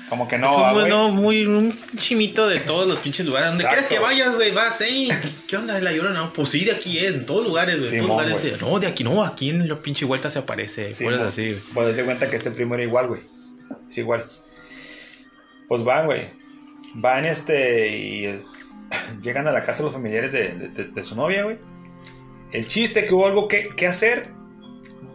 [0.08, 0.88] Como que es no, un, ah, güey.
[0.88, 3.48] no, muy un chimito de todos los pinches lugares.
[3.50, 5.08] Donde quieras que vayas, güey, vas, ¿eh?
[5.48, 6.20] ¿Qué onda de la llorona?
[6.20, 7.90] No, pues sí, de aquí es, en todos lugares, güey.
[7.90, 8.58] Simón, todos lugares.
[8.60, 8.72] güey.
[8.72, 10.94] No, de aquí no, aquí en la pinche vuelta se aparece.
[10.94, 11.60] Sí, así, güey.
[11.74, 13.20] Pues darse cuenta que este primo era igual, güey.
[13.90, 14.24] Es igual.
[15.68, 16.28] Pues van, güey.
[16.94, 18.40] Van este y
[19.22, 21.58] llegan a la casa los familiares de, de- de- de su novia, güey.
[22.52, 24.28] El chiste que hubo algo que, que hacer,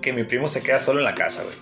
[0.02, 1.56] que mi primo se queda solo en la casa, güey.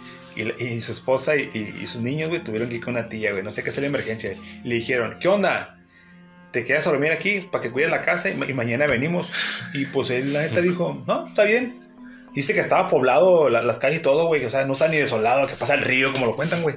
[0.59, 3.31] Y, su esposa y, y- y sus niños, güey, tuvieron que ir con una tía,
[3.31, 3.43] güey.
[3.43, 4.31] No sé qué hacer la emergencia.
[4.63, 5.77] Y le dijeron, ¿qué onda?
[6.51, 9.31] ¿Te quedas a dormir aquí para que cuides la casa y, ma- y mañana venimos?
[9.73, 11.79] Y pues él, la neta, dijo, no, está bien.
[12.33, 14.45] Dice que estaba poblado la- las calles y todo, güey.
[14.45, 16.75] O sea, no está ni desolado, que pasa el río, como lo cuentan, güey.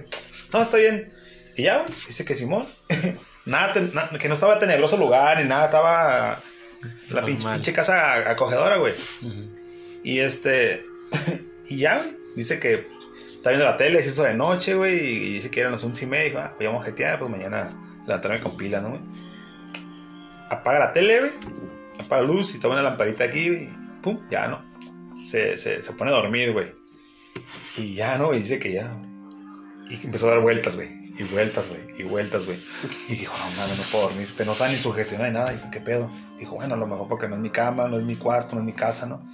[0.52, 1.12] No, está bien.
[1.56, 1.90] Y ya, güey.
[2.08, 2.66] Dice que Simón.
[3.46, 5.66] nada, na- que no estaba tenebroso el lugar ni nada.
[5.66, 6.38] Estaba
[7.10, 8.94] la pinche, casa acogedora, güey.
[9.22, 9.54] Ujú.
[10.02, 10.84] Y este.
[11.68, 12.10] y ya, güey.
[12.36, 12.86] Dice que
[13.32, 14.98] está viendo la tele, se hizo de noche, güey.
[14.98, 16.24] Y dice que eran las once y media.
[16.28, 17.70] Dijo, ah, pues vamos a jetear, pues mañana
[18.06, 19.00] levantarme con pila, ¿no, güey?
[20.50, 21.32] Apaga la tele, güey.
[21.98, 23.68] Apaga la luz y toma una lamparita aquí, güey.
[24.02, 24.60] Pum, ya, ¿no?
[25.22, 26.72] Se, se, se pone a dormir, güey.
[27.76, 28.34] Y ya, ¿no?
[28.34, 28.90] Y dice que ya.
[29.88, 31.01] Y empezó a dar vueltas, güey.
[31.22, 31.80] Y vueltas, güey.
[31.98, 32.56] Y vueltas, güey.
[33.08, 34.28] Y dijo, no, mames, no puedo dormir.
[34.36, 35.52] Pero no estaba ni sugestionado ni nada.
[35.52, 36.10] Dijo, ¿qué pedo?
[36.38, 38.60] Dijo, bueno, a lo mejor porque no es mi cama, no es mi cuarto, no
[38.62, 39.24] es mi casa, ¿no?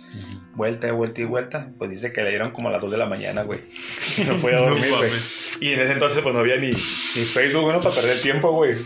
[0.54, 1.72] Vuelta y vuelta y vuelta.
[1.78, 3.60] Pues dice que le dieron como a las 2 de la mañana, güey.
[4.18, 5.10] Y no podía dormir, güey.
[5.60, 8.76] y en ese entonces, pues no había ni, ni Facebook, bueno, para perder tiempo, güey.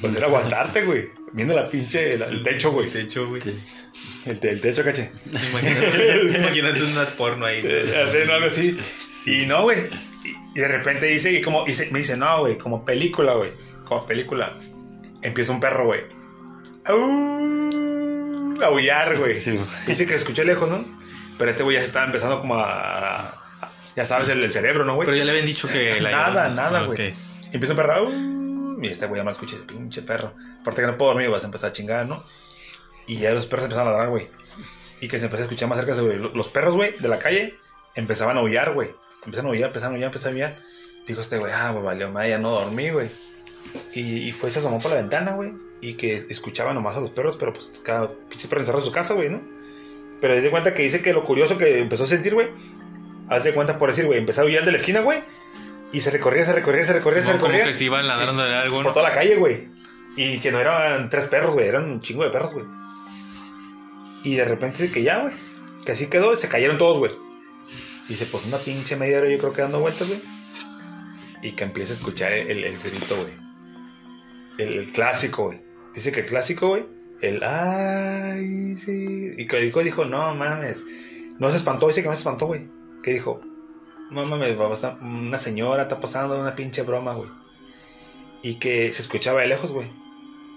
[0.00, 1.08] Pues era aguantarte, güey.
[1.32, 2.88] Viendo la pinche, la- el techo, güey.
[2.90, 3.42] De hecho, güey.
[4.26, 5.10] El, te- el techo, caché.
[5.26, 7.60] Imagínate, imagínate unas porno ahí.
[7.64, 8.76] Eh, Hacer algo así.
[9.26, 9.78] Y no, güey.
[10.24, 13.34] Y, y de repente dice, y como, y se- me dice, no, güey, como película,
[13.34, 13.52] güey.
[13.84, 14.50] Como película.
[15.22, 16.02] Empieza un perro, güey.
[16.84, 16.92] A
[18.66, 19.34] aullar, güey.
[19.34, 19.58] Sí.
[19.86, 20.84] Dice que escuché lejos, ¿no?
[21.38, 23.34] Pero este güey ya se estaba empezando como a.
[23.96, 25.06] ya sabes, el, el cerebro, ¿no, güey?
[25.06, 27.14] Pero ya le habían dicho que la Nada, nada, güey.
[27.52, 27.94] empieza un perro.
[27.94, 30.34] "Au", Y este güey ya no escucha ese pinche perro.
[30.60, 32.24] Aparte que no puedo dormir, vas a empezar a chingar, ¿no?
[33.06, 34.26] Y ya los perros empezaron a ladrar, güey.
[35.00, 36.18] Y que se empezó a escuchar más cerca, güey.
[36.18, 37.54] Los perros, güey, de la calle
[37.94, 38.90] empezaban a aullar, güey.
[39.24, 40.56] Empezaron a aullar, empezaron a aullar, empezaron a.
[41.06, 43.08] Dijo este güey, ah, pues valió, madre, ya no dormí, güey.
[43.94, 45.52] Y, y fue, se asomó por la ventana, güey.
[45.80, 48.92] Y que escuchaba nomás a los perros, pero pues cada pinche perro encerrado en su
[48.92, 49.40] casa, güey, ¿no?
[50.20, 52.48] Pero desde cuenta que dice que lo curioso que empezó a sentir, güey.
[53.28, 55.22] Haz de cuenta por decir, güey, empezó a aullar de la esquina, güey.
[55.92, 57.72] Y se recorría, se recorría, se recorría, se Simón, como recorría.
[57.72, 59.68] que se iban ladrando de algo, Por toda la calle, güey.
[60.16, 61.66] Y que no eran tres perros, güey.
[61.66, 62.66] Eran un chingo de perros, güey.
[64.22, 65.34] Y de repente que ya, güey.
[65.84, 67.12] Que así quedó y se cayeron todos, güey.
[68.10, 70.20] Dice, pues una pinche media hora yo creo que dando vueltas, güey.
[71.42, 73.32] Y que empieza a escuchar el, el- grito, güey.
[74.58, 75.62] El, clásico, güey.
[75.94, 76.86] Dice que el clásico, güey.
[77.22, 79.34] El ay, sí.
[79.38, 80.84] Y que dijo, dijo, no mames.
[81.38, 82.68] No se espantó, dice que no se espantó, güey.
[83.02, 83.40] Que dijo,
[84.10, 87.30] no mames, va a estar- una señora está pasando una pinche broma, güey.
[88.42, 89.88] Y que se escuchaba de lejos, güey.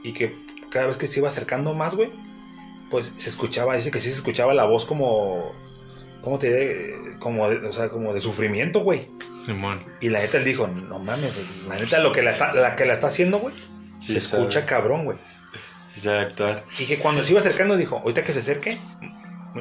[0.04, 0.36] Y que
[0.72, 2.12] cada vez que se iba acercando más, güey,
[2.89, 5.54] pues se escuchaba, dice que sí se escuchaba la voz como,
[6.24, 6.96] ¿cómo te diré?
[7.20, 9.08] Como de, o sea, como de sufrimiento, güey.
[9.46, 9.84] Simón.
[10.00, 12.76] Y la neta él dijo, no mames, güey, la neta lo que la está, la
[12.76, 13.54] que la está haciendo, güey,
[14.00, 14.44] Sí se sabe.
[14.44, 15.18] escucha cabrón, güey.
[15.94, 16.64] Sí sabe actuar.
[16.80, 18.78] Y que cuando se iba acercando dijo, ahorita que se acerque,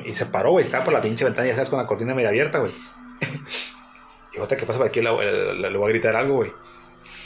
[0.06, 2.30] y se paró, güey, estaba por la pinche ventana, ya sabes, con la cortina media
[2.30, 2.72] abierta, güey.
[4.32, 6.52] y ahorita que pasa por aquí, le, voy a gritar algo, güey.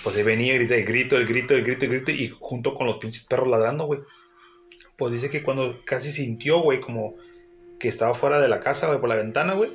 [0.02, 2.74] Pues ahí venía, y grita, el grito, el grito, el grito, el grito, y junto
[2.74, 4.00] con los pinches perros ladrando, güey.
[4.96, 7.16] Pues dice que cuando casi sintió, güey, como
[7.78, 9.70] que estaba fuera de la casa, güey, por la ventana, güey.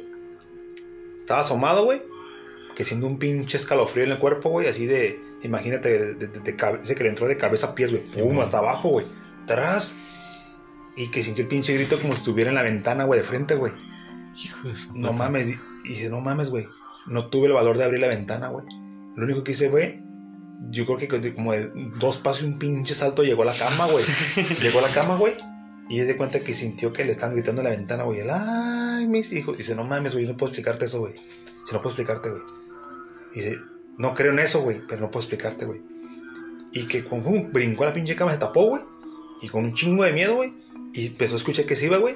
[1.20, 2.02] Estaba asomado, güey.
[2.76, 5.20] Que siendo un pinche escalofrío en el cuerpo, güey, así de.
[5.44, 8.04] Imagínate, de, de, que le entró de cabeza a pies, güey.
[8.28, 9.06] Pum, hasta abajo, güey.
[9.46, 9.98] Tras.
[10.96, 13.56] Y que sintió el pinche grito como si estuviera en la ventana, güey, de frente,
[13.56, 13.74] güey.
[14.36, 15.50] Hijo de su No mames.
[15.50, 16.68] Y dice, no mames, güey.
[17.08, 18.66] No tuve el valor de abrir la ventana, güey.
[19.16, 20.02] Lo único que hice fue.
[20.70, 23.88] Yo creo que como de dos pasos y un pinche salto llegó a la cama,
[23.88, 24.06] güey.
[24.62, 25.34] llegó a la cama, güey.
[25.90, 28.22] Y se de cuenta que sintió que le están gritando en la ventana, güey.
[28.30, 29.58] Ay, mis hijos.
[29.58, 31.16] Dice, no mames, güey, no puedo explicarte eso, güey.
[31.66, 32.42] Si no puedo explicarte, güey.
[33.34, 33.58] Dice,
[33.98, 35.82] no creo en eso, güey, pero no puedo explicarte, güey.
[36.72, 38.84] Y que con un brincó a la pinche cama, se tapó, güey.
[39.42, 40.54] Y con un chingo de miedo, güey.
[40.94, 42.16] Y empezó a escuchar que se iba, güey.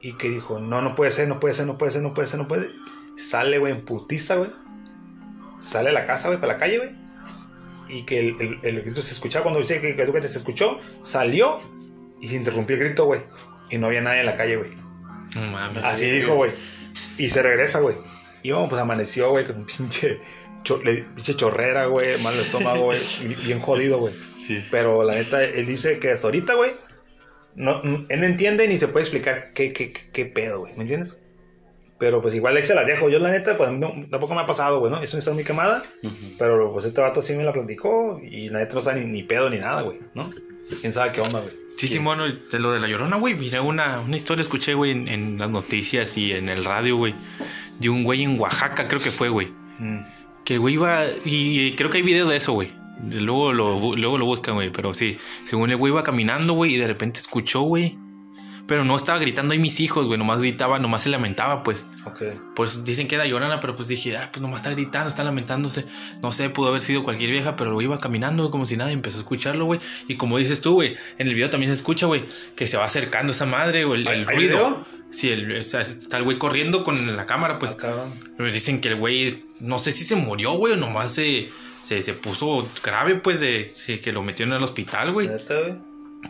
[0.00, 2.26] Y que dijo, no, no puede ser, no puede ser, no puede ser, no puede
[2.26, 2.72] ser, no puede ser.
[3.16, 4.50] Sale, güey, en putiza, güey.
[5.60, 6.90] Sale a la casa, güey, para la calle, güey.
[7.88, 10.80] Y que el, el- el grito se escuchaba cuando dice que, que se escuchó.
[11.02, 11.60] Salió
[12.22, 13.20] y se interrumpió el grito, güey.
[13.70, 14.70] Y no había nadie en la calle, güey.
[15.36, 15.84] No mames.
[15.84, 16.52] Así dijo, güey.
[17.18, 17.96] Y se regresa, güey.
[18.42, 20.20] Y vamos, pues amaneció, güey, con un pinche,
[20.62, 22.98] cho- le- pinche chorrera, güey, mal estómago, güey.
[23.44, 24.14] Bien jodido, güey.
[24.14, 24.64] Sí.
[24.70, 26.72] Pero la neta, él dice que hasta ahorita, güey,
[27.54, 30.72] no, él no entiende ni se puede explicar qué, qué, qué, qué pedo, güey.
[30.74, 31.18] ¿Me entiendes?
[31.98, 33.08] Pero pues igual se las dejo.
[33.08, 35.00] Yo, la neta, pues no- tampoco me ha pasado, güey, ¿no?
[35.02, 35.82] Es una historia muy quemada.
[36.38, 38.20] Pero pues este vato sí me la platicó.
[38.22, 40.28] Y la neta no sabe ni, ni pedo ni nada, güey, ¿no?
[40.80, 41.54] Quién sabe qué onda, güey.
[41.82, 43.34] Sí, Simón, de lo de la llorona, güey.
[43.34, 47.12] Miré una, una historia, escuché, güey, en, en las noticias y en el radio, güey.
[47.80, 49.48] De un güey en Oaxaca, creo que fue, güey.
[49.80, 49.98] Mm.
[50.44, 51.06] Que el güey iba.
[51.24, 52.72] Y creo que hay video de eso, güey.
[53.10, 54.70] Luego lo, luego lo buscan, güey.
[54.70, 57.98] Pero sí, según el güey iba caminando, güey, y de repente escuchó, güey.
[58.66, 60.18] Pero no estaba gritando ahí mis hijos, güey.
[60.18, 61.86] Nomás gritaba, nomás se lamentaba, pues.
[62.06, 62.22] Ok.
[62.54, 65.84] Pues dicen que era llorona, pero pues dije, ah, pues nomás está gritando, está lamentándose.
[66.22, 69.18] No sé, pudo haber sido cualquier vieja, pero iba caminando, como si nada, y empezó
[69.18, 69.80] a escucharlo, güey.
[70.08, 72.24] Y como dices tú, güey, en el video también se escucha, güey,
[72.56, 74.56] que se va acercando esa madre, güey, el, ¿Hay- el hay ruido.
[74.56, 74.84] video?
[75.10, 77.72] Sí, el, o sea, está el güey corriendo con la cámara, pues.
[77.74, 78.10] Cabrón.
[78.38, 81.48] Pues dicen que el güey, no sé si se murió, güey, o nomás se,
[81.82, 85.28] se, se puso grave, pues, de de que lo metieron al hospital, güey.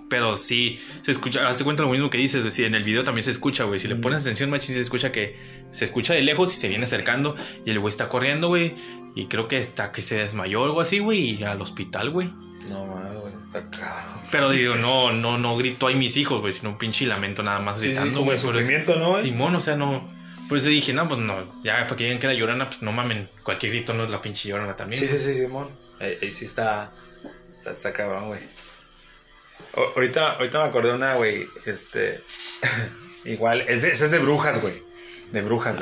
[0.08, 3.04] Pero sí, se escucha, hazte cuenta lo mismo que dices, güey, sí, en el video
[3.04, 3.78] también se escucha, güey.
[3.80, 5.38] Si le pones atención, machín, se escucha que
[5.70, 7.36] se escucha de lejos y se viene acercando.
[7.64, 8.74] Y el güey está corriendo, güey.
[9.14, 11.36] Y creo que está que se desmayó o algo así, güey.
[11.38, 12.28] Y al hospital, güey.
[12.68, 14.22] No mames, güey, está cabrón.
[14.30, 17.58] Pero digo, no, no, no gritó ahí mis hijos, güey, sino un pinche lamento nada
[17.58, 18.36] más Sí, sí, gritando, como güey.
[18.36, 19.22] el sufrimiento, ¿no, güey?
[19.22, 20.08] Simón, o sea, no.
[20.48, 22.92] Por eso dije, no, pues no, ya para que digan que era llorona, pues no
[22.92, 25.00] mamen, cualquier grito no es la pinche llorona también.
[25.00, 25.70] Sí, sí, sí, Simón.
[25.98, 26.92] Ahí, ahí sí está,
[27.50, 28.40] está, está cabrón, güey.
[29.74, 32.20] O- ahorita, ahorita me acordé una, güey, este,
[33.24, 34.82] igual, es de, esa es de brujas, güey,
[35.32, 35.76] de brujas,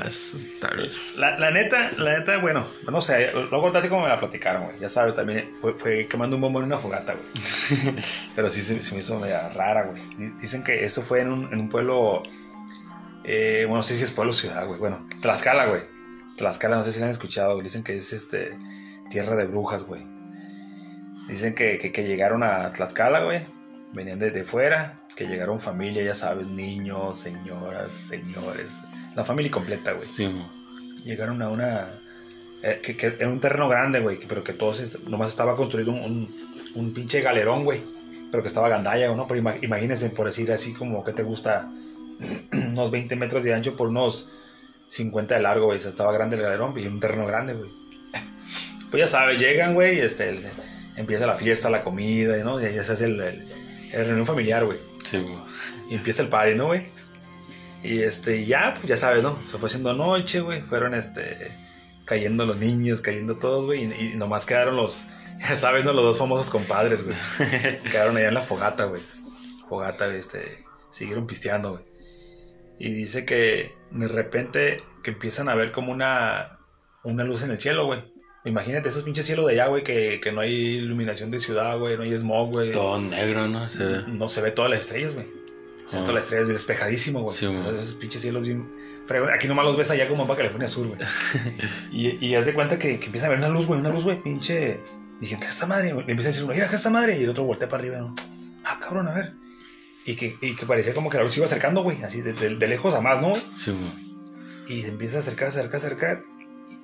[0.63, 0.89] Ah, güey.
[0.89, 0.93] bien.
[1.17, 4.65] La, la neta, la neta, bueno, no sé, lo conté así como me la platicaron,
[4.65, 4.79] güey.
[4.79, 7.27] Ya sabes, también fue, fue quemando un bombón en una fogata, güey.
[8.37, 10.01] Pero sí se, se me hizo media rara, güey.
[10.17, 12.23] Di- Dicen que eso fue en un, en un pueblo,
[13.25, 14.79] eh, bueno, no sé si es pueblo o ciudad, güey.
[14.79, 15.83] Bueno, Tlaxcala, güey.
[16.37, 17.65] Tlaxcala, no sé si lo han escuchado, güey.
[17.65, 18.57] Dicen que es este,
[19.11, 20.07] tierra de brujas, güey.
[21.29, 23.41] Dicen que, que, que llegaron a Tlaxcala, güey.
[23.93, 28.81] Venían desde fuera, que llegaron familia, ya sabes, niños, señoras, señores.
[29.17, 30.31] La familia completa, güey Sí,
[31.05, 31.87] llegaron a una.
[32.63, 34.81] eh, que, que era un terreno grande, güey, pero que todos.
[34.81, 36.35] est- Nomás estaba construido un, un,
[36.77, 37.81] un pinche galerón, güey.
[38.31, 39.27] Pero que estaba gandalla, ¿no?
[39.27, 41.69] Pero ima- imagínense, por decir así, como que te gusta.
[42.53, 44.31] unos 20 metros de ancho por unos
[44.91, 45.79] 50 de largo, güey.
[45.79, 47.71] O sea, estaba grande el galerón y un terreno grande, güey.
[48.91, 50.41] Pues ya sabes, llegan, güey, este, el-
[50.97, 52.61] empieza la fiesta, la comida, ¿no?
[52.61, 53.45] Y ahí se hace el, el,
[53.93, 54.79] el reunión familiar, güey.
[55.05, 55.47] Sí, mo.
[55.89, 56.83] Y empieza el party, ¿no, güey?
[57.83, 59.39] Y este, ya, pues ya sabes, ¿no?
[59.51, 60.63] Se fue haciendo noche, güey.
[60.63, 61.51] Fueron, este,
[62.05, 63.85] cayendo los niños, cayendo todos, güey.
[63.85, 65.07] Y, y nomás quedaron los,
[65.41, 65.93] ya sabes, ¿no?
[65.93, 67.17] Los dos famosos compadres, güey.
[67.91, 69.03] quedaron allá en la fogata, güey.
[69.69, 71.85] Fogata, este, siguieron pisteando, güey.
[72.79, 76.59] Y dice que de repente que empiezan a ver como una,
[77.05, 78.10] una luz en el cielo, güey.
[78.45, 81.97] Imagínate esos pinches cielos de allá, güey, que, que no hay iluminación de ciudad, güey,
[81.97, 82.73] no hay smog, güey.
[82.73, 83.69] Todo negro, ¿no?
[83.69, 84.03] Se ve.
[84.09, 85.27] No se ve todas las estrellas, güey.
[85.87, 86.07] Se ven Ah.
[86.07, 87.37] todas las estrellas despejadísimo, güey.
[87.37, 87.63] Sí, O güey.
[87.63, 88.67] sea, esos pinches cielos bien.
[89.35, 91.01] Aquí nomás los ves allá como en Baja California Sur, güey.
[91.93, 94.05] y, y haz de cuenta que, que empieza a ver una luz, güey, una luz,
[94.05, 94.81] güey, pinche.
[95.21, 95.93] Dije, ¿qué es esa madre?
[95.93, 97.19] Le empieza a decir mira, ¿qué es esa madre?
[97.19, 98.15] Y el otro voltea para arriba, ¿no?
[98.65, 99.33] Ah, cabrón, a ver.
[100.07, 102.33] Y que, y que parecía como que la luz se iba acercando, güey, así de,
[102.33, 103.35] de- de lejos a más, ¿no?
[103.35, 103.93] Sí, mo.
[104.69, 106.23] Y se empieza a acercar, acercar, acercar.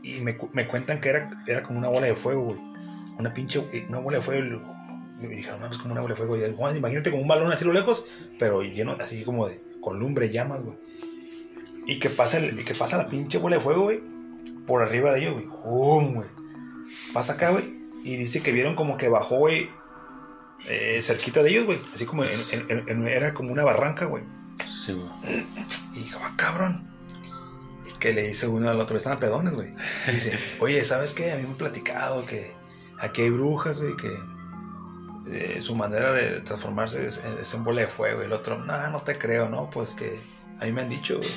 [0.07, 2.59] Y, me, me cuentan que era, era como una bola de fuego, güey.
[3.19, 4.59] Una pinche, una bola de fuego.
[5.23, 6.37] Y me dijeron, no, es como una bola de fuego.
[6.37, 8.07] Y yo, "Juan, imagínate como un balón así a lo lejos,
[8.39, 10.77] pero lleno así como de, con lumbre, llamas, güey.
[11.87, 14.01] Y que pasa, el, y que pasa la pinche bola de fuego, güey,
[14.67, 15.47] por arriba de ellos, güey.
[15.47, 16.29] ¡Bum, güey!
[17.13, 17.65] Pasa acá, güey.
[18.05, 19.69] Y dice que vieron como que bajó, güey,
[20.69, 21.79] eh, cerquita de ellos, güey.
[21.95, 24.23] Así como en- en- en- en- era como una barranca, güey.
[24.85, 25.11] Sí, mo.
[25.95, 26.87] Y dijo, ah, cabrón.
[28.07, 29.75] Que le dice uno al otro, están a pedones, güey.
[30.07, 31.33] Dice, oye, ¿sabes qué?
[31.33, 32.53] A mí me han platicado que
[33.01, 34.17] aquí hay brujas, güey, que
[35.29, 38.23] eh, su manera de transformarse es, es en bola de fuego.
[38.23, 39.71] Y el otro, no, no te creo, ¿no?
[39.71, 40.17] Pues que
[40.61, 41.29] a mí me han dicho, güey.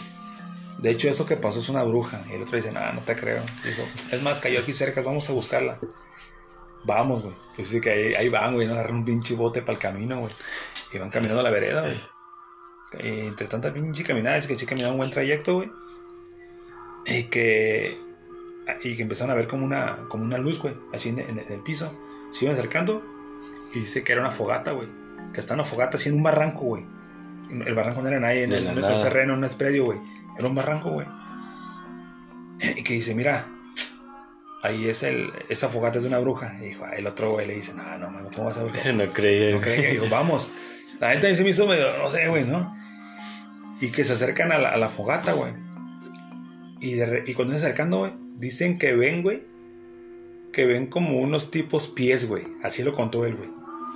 [0.77, 2.21] De hecho, eso que pasó es una bruja.
[2.29, 3.41] Y el otro dice, no, no te creo.
[3.65, 5.79] Dijo, es más, cayó aquí cerca, vamos a buscarla.
[6.83, 7.35] Vamos, güey.
[7.55, 10.31] Pues sí que ahí, van, güey, no agarran un pinche bote para el camino, güey.
[10.93, 11.99] Y van caminando a la vereda, güey.
[13.01, 15.71] Y entre tanta pinche caminada, es que sí caminaron un buen trayecto, güey.
[17.09, 17.97] Y que.
[18.83, 21.51] Y que empezaron a ver como una, como una luz, güey, así en, en- en
[21.51, 21.91] el piso.
[22.31, 23.03] Se iban acercando
[23.73, 24.87] y dice que era una fogata, güey.
[25.33, 26.85] Que está una fogata así en un barranco, güey.
[27.49, 29.99] El barranco no era nadie, en la en el terreno, no es predio, güey.
[30.37, 31.07] Era un barranco, güey.
[32.77, 33.47] Y que dice, mira,
[34.61, 36.55] ahí es el, esa fogata es de una bruja.
[36.61, 38.73] Y dijo, el otro güey le dice, no, no, mano, ¿cómo vas a ver?
[38.95, 39.55] No creía.
[39.55, 40.51] No creen que dijo, vamos.
[40.99, 42.75] La mí se me hizo medio, no sé, güey, ¿no?
[43.81, 45.53] Y que se acercan a la, a la fogata, güey.
[46.81, 49.43] Y, cuando se acercando, dicen que ven, güey,
[50.53, 52.47] que ven como unos tipos pies, güey.
[52.63, 53.49] Así lo contó él, güey.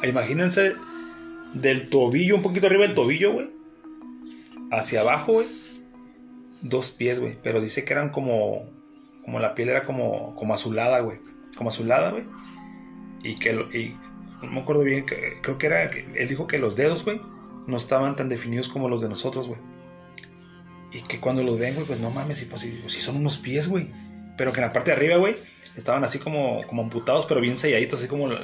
[0.10, 0.74] Imagínense
[1.54, 3.50] del tobillo, un poquito arriba del tobillo, güey.
[4.72, 5.48] Hacia abajo, güey.
[6.62, 7.38] Dos pies, güey.
[7.41, 8.69] Pero dice que eran como,
[9.24, 11.19] como la piel era como, como azulada, güey.
[11.56, 12.24] Como azulada, güey.
[13.24, 13.96] Y que, y
[14.46, 17.22] no me acuerdo bien, que, creo que era, él dijo que los dedos, güey,
[17.65, 19.60] no estaban tan definidos como los de nosotros, güey.
[20.93, 23.38] Y que cuando los ven, güey, pues no mames, si, pues, si, si son unos
[23.38, 23.88] pies, güey.
[24.38, 25.36] Pero que en la parte de arriba, güey,
[25.75, 28.39] estaban así como, como amputados, pero bien selladitos, así como la,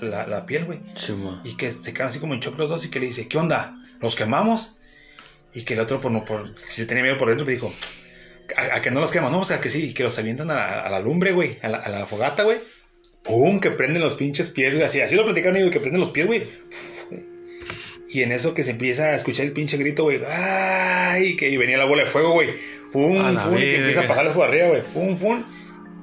[0.00, 0.80] la- la piel, güey.
[0.94, 1.14] Sí.
[1.44, 3.36] Y que se quedan así como en shock los dos y que le dice, ¿qué
[3.38, 3.74] onda?
[4.00, 4.78] ¿Los quemamos?
[5.54, 7.72] Y que el otro, por por, si tenía miedo por dentro, me dijo,
[8.56, 9.32] ¿a, a que no los queman?
[9.32, 11.58] No, o sea, que sí, y que los avientan a la, a la lumbre, güey,
[11.62, 12.58] a la, a la fogata, güey.
[13.22, 13.58] ¡Pum!
[13.60, 16.26] Que prenden los pinches pies, güey, así, así lo platicaron ellos, que prenden los pies,
[16.26, 16.46] güey.
[18.08, 21.36] Y en eso que se empieza a escuchar el pinche grito, güey, ¡ay!
[21.36, 22.50] Que y venía la bola de fuego, güey.
[22.92, 23.16] ¡Pum!
[23.16, 23.56] ¡Pum!
[23.56, 24.82] Y que empieza a pasarles por arriba, güey.
[24.94, 25.16] ¡Pum!
[25.18, 25.42] ¡Pum!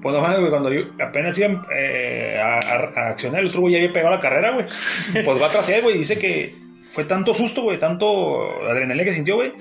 [0.01, 3.79] Pues no mames, güey, cuando yo apenas iban eh, a, accionar, el otro güey ya
[3.79, 4.65] había pegado la carrera, güey.
[5.25, 5.97] Pues va tras él, güey.
[5.97, 6.53] Dice que
[6.91, 9.53] fue tanto susto, güey, tanto adrenalina que sintió, güey,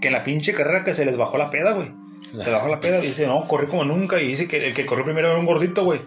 [0.00, 1.88] que en la pinche carrera que se les bajó la peda, güey.
[2.42, 3.00] Se bajó la peda.
[3.00, 4.20] Dice, no, corrí como nunca.
[4.20, 6.00] Y dice que el que corrió primero era un gordito, güey.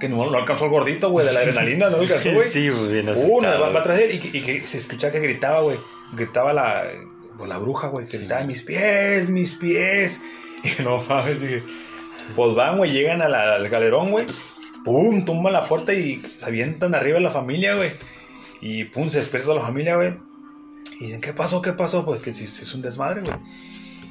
[0.00, 2.46] Que no, no alcanzó el gordito, güey, de la adrenalina, no alcanzó, güey.
[2.48, 3.60] Sí, bien Uh, asustado.
[3.62, 5.78] va, va atrás de él y, que- y que se escuchaba que gritaba, güey.
[6.12, 6.82] Gritaba la,
[7.36, 8.06] pues, la bruja, güey.
[8.06, 10.22] Que gritaba, mis pies, mis pies.
[10.64, 11.62] Y no mames, dije.
[12.34, 14.26] Pues van, güey, llegan a la- al galerón, güey.
[14.84, 17.90] Pum, tumban la puerta y se avientan arriba de la familia, güey.
[18.60, 20.14] Y pum, se despierta la familia, güey.
[21.00, 21.60] Y dicen, ¿qué pasó?
[21.62, 22.04] ¿Qué pasó?
[22.04, 23.36] Pues que si si es un desmadre, güey.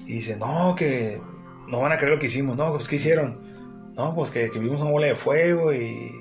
[0.05, 1.19] Y dicen, no, que
[1.67, 2.55] no van a creer lo que hicimos.
[2.57, 3.39] No, pues ¿qué hicieron?
[3.95, 6.11] No, pues que, que vimos una bola de fuego y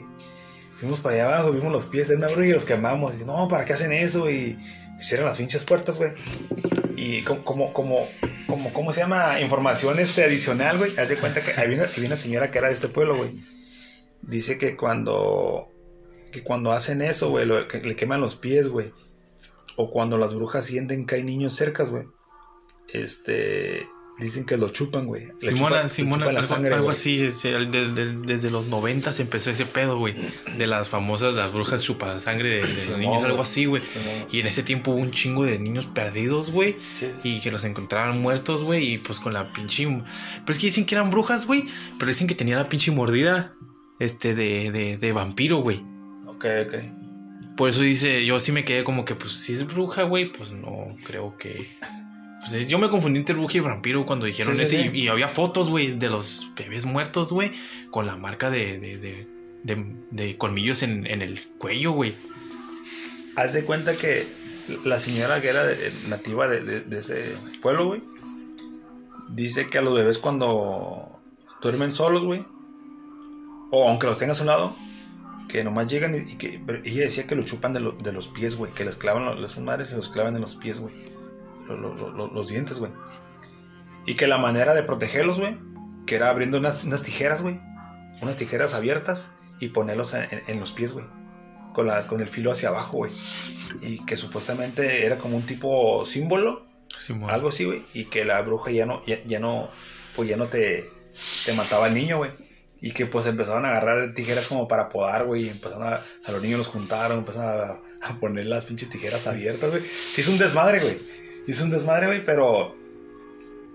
[0.78, 3.14] fuimos para allá abajo, vimos los pies de una bruja y los quemamos.
[3.26, 4.30] No, ¿para qué hacen eso?
[4.30, 4.56] Y
[5.00, 6.12] cierran las pinches puertas, güey.
[6.96, 7.98] Y como, como, como,
[8.46, 9.40] como, ¿cómo se llama?
[9.40, 10.96] Información este adicional, güey.
[10.98, 13.30] Haz de cuenta que había una, una señora que era de este pueblo, güey.
[14.22, 15.72] Dice que cuando,
[16.32, 18.92] que cuando hacen eso, güey, le queman los pies, güey.
[19.76, 22.06] O cuando las brujas sienten que hay niños cercas, güey.
[22.92, 25.28] Este, dicen que lo chupan, güey.
[25.38, 30.14] Simona, le Simona, algo, sangre, algo así, desde los 90 se empezó ese pedo, güey,
[30.56, 33.82] de las famosas, las brujas chupa sangre de, de los niños, algo así, güey.
[34.30, 37.64] Y en ese tiempo hubo un chingo de niños perdidos, güey, Sí, y que los
[37.64, 39.84] encontraron muertos, güey, y pues con la pinche...
[39.86, 40.04] Pero
[40.48, 41.64] es que dicen que eran brujas, güey,
[41.98, 43.52] pero dicen que tenían la pinche mordida,
[43.98, 45.82] este, de, de, de vampiro, güey.
[46.26, 46.74] Ok, ok.
[47.56, 50.52] Por eso dice, yo sí me quedé como que, pues, si es bruja, güey, pues
[50.52, 51.66] no creo que.
[52.48, 54.90] Pues yo me confundí entre bruja y vampiro cuando dijeron Sí, sí, ese.
[54.90, 54.96] sí.
[54.98, 57.52] Y, y había fotos, güey, de los bebés muertos, güey,
[57.90, 59.26] con la marca de, de, de,
[59.62, 62.14] de- de colmillos en, en el cuello, güey.
[63.36, 64.26] Haz de cuenta que
[64.84, 67.24] la señora que era de- nativa de, ese
[67.62, 68.02] pueblo, güey,
[69.30, 71.20] dice que a los bebés cuando
[71.62, 72.44] duermen solos, güey,
[73.70, 74.76] o aunque los tengas a un lado,
[75.48, 78.28] que nomás llegan y, y que ella decía que lo chupan de, lo- de los
[78.28, 80.94] pies, güey, que les clavan, los- esas madres se los clavan en los pies, güey,
[81.68, 82.92] lo- lo- lo- lo- los dientes, güey.
[84.06, 85.56] Y que la manera de protegerlos, güey,
[86.06, 87.60] que era abriendo unas, unas tijeras, güey,
[88.22, 91.06] unas tijeras abiertas y ponerlos en, en- en los pies, güey
[91.72, 93.10] con, la- con el filo hacia abajo, güey.
[93.82, 96.64] Y que supuestamente era como un tipo símbolo,
[97.00, 97.30] Simón.
[97.30, 97.82] algo así, güey.
[97.92, 99.68] Y que la bruja ya no, ya, ya no,
[100.14, 100.88] pues ya no te,
[101.44, 102.30] te mataba al niño, güey.
[102.80, 105.46] Y que pues empezaron a agarrar tijeras como para podar, güey.
[105.46, 109.26] Y empezaron a, a los niños los juntaron, empezaron a, a poner las pinches tijeras
[109.26, 109.82] abiertas, güey.
[109.82, 110.96] Sí, es un desmadre, güey.
[111.46, 112.74] Hizo un desmadre, güey, pero.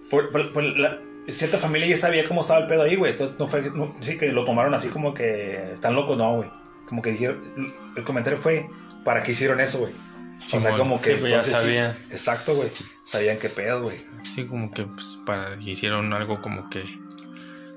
[0.09, 3.11] Por, por- por la- cierta familia ya sabía cómo estaba el pedo ahí, güey.
[3.11, 3.61] Entonces no fue.
[3.71, 6.49] no- sí, que lo tomaron así como que están locos, no, güey.
[6.87, 7.41] Como que dijeron.
[7.95, 8.67] El comentario fue:
[9.03, 9.93] ¿para qué hicieron eso, güey?
[10.51, 11.11] o sea, como que.
[11.11, 11.97] Pues ya entonces sí- sabía.
[12.11, 12.69] exacto, güey.
[13.05, 13.97] Sabían qué pedo, güey.
[14.23, 16.83] Sí, como que pues, para, hicieron algo como que.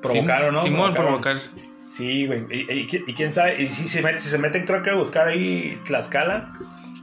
[0.01, 0.62] Provocaron, ¿no?
[0.62, 1.38] Simón, provocar.
[1.90, 2.47] Sí, güey.
[2.51, 4.95] Y, y- y quién sabe, y si se, meten, si se meten, creo que a
[4.95, 6.55] buscar ahí Tlaxcala,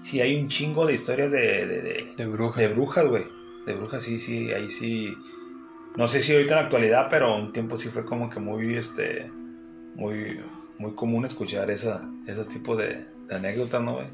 [0.02, 2.60] sí hay un chingo de historias de, de, de, De bruja.
[2.60, 3.24] de brujas, güey.
[3.66, 5.14] De brujas, sí, sí, ahí sí.
[5.96, 8.76] No sé si ahorita en la actualidad, pero un tiempo sí fue como que muy,
[8.76, 9.30] este,
[9.96, 10.40] muy,
[10.78, 14.08] muy común escuchar esa, ese tipo de, de anécdotas, ¿no, güey?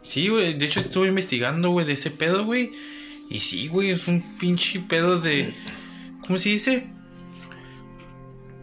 [0.00, 0.54] Sí, güey.
[0.54, 2.70] De hecho, estuve investigando, güey, de ese pedo, güey.
[3.28, 5.52] Y sí, güey, es un pinche pedo de.
[6.26, 6.86] ¿Cómo se dice?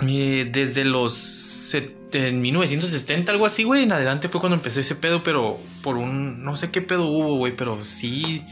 [0.01, 1.73] Eh, desde los.
[2.13, 3.83] En 1970, algo así, güey.
[3.83, 6.43] En adelante fue cuando empezó ese pedo, pero por un.
[6.43, 8.45] No sé qué pedo hubo, güey, pero sí.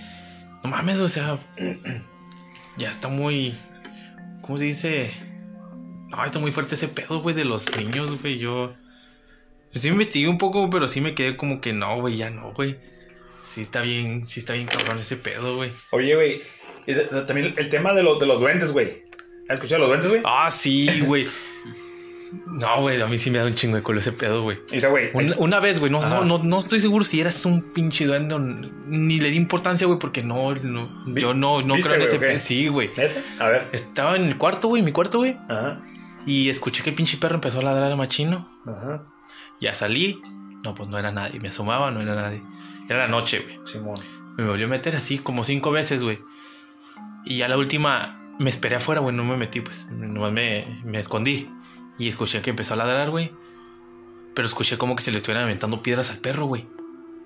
[0.64, 1.39] No mames, o sea.
[2.76, 3.54] Ya está muy.
[4.41, 5.12] ¿Cómo se dice?
[6.10, 8.39] No, está muy fuerte ese pedo, güey, de los niños, güey.
[8.39, 8.74] Yo.
[9.72, 12.78] Sí investigué un poco, pero sí me quedé como que no, güey, ya no, güey.
[13.44, 15.72] Sí está bien, sí está bien cabrón ese pedo, güey.
[15.91, 16.41] Oye, güey,
[17.28, 19.04] también el tema de, los de los duendes, güey.
[19.48, 20.22] ¿Has escuchado los duendes, güey?
[20.26, 21.28] Ah, sí, güey.
[22.48, 24.60] No, güey, a mí sí me da un chingo de culo ese pedo, güey.
[24.72, 25.10] Mira, güey.
[25.14, 28.36] Una, una vez, güey, no, no, no, no estoy seguro si eras un pinche duende
[28.88, 32.20] ni le di importancia, güey, porque no, no yo no, no ¿viste, creo en ese
[32.20, 32.39] pedo.
[32.39, 32.89] Sí, güey.
[33.39, 33.68] A ver.
[33.72, 35.82] Estaba en el cuarto, güey, en mi cuarto, güey, Ajá.
[36.26, 38.50] y escuché que el pinche perro empezó a ladrar a machino.
[38.66, 39.04] Ajá.
[39.62, 40.20] Ya salí,
[40.64, 41.39] no, pues no era nadie.
[41.39, 42.41] Me asomaba, no era nadie.
[42.89, 43.58] Era la noche, güey.
[43.68, 43.98] Simón.
[44.38, 46.20] Me volvió a meter así como cinco veces, güey.
[47.26, 49.88] Y ya la última me esperé afuera, güey, no me metí, pues.
[49.92, 51.50] Nomás me, me escondí.
[51.98, 53.32] Y escuché que empezó a ladrar, güey.
[54.34, 56.66] Pero escuché como que se le estuvieran aventando piedras al perro, güey.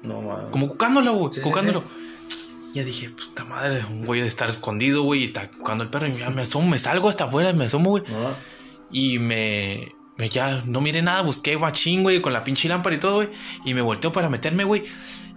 [0.04, 0.52] No mames.
[0.52, 1.34] Como cucándolo, güey.
[1.34, 1.84] Sí, sí, cucándolo.
[2.74, 6.08] Ya dije, puta madre, un güey de estar escondido, güey, y está cucando el perro.
[6.08, 8.04] Y ya me asomo, me salgo hasta afuera, me asomo, güey.
[8.08, 8.30] No.
[8.92, 13.00] Y me, me ya no miré nada, busqué machín, güey, con la pinche lámpara y
[13.00, 13.30] todo, güey.
[13.66, 14.84] Y me volteo para meterme, güey.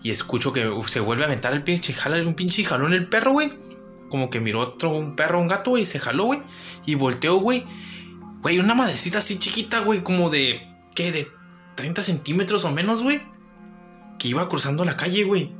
[0.02, 3.32] Y escucho que se vuelve a aventar el pinche, jala un pinche jalón el perro,
[3.32, 3.52] güey.
[4.10, 6.42] Como que miró otro, un perro, un gato, güey, y se jaló, güey.
[6.84, 7.64] Y volteó, güey.
[8.42, 10.60] Güey, una madrecita así chiquita, güey, como de,
[10.94, 11.12] ¿qué?
[11.12, 11.28] De
[11.76, 13.22] 30 centímetros o menos, güey.
[14.18, 15.52] Que iba cruzando la calle, güey.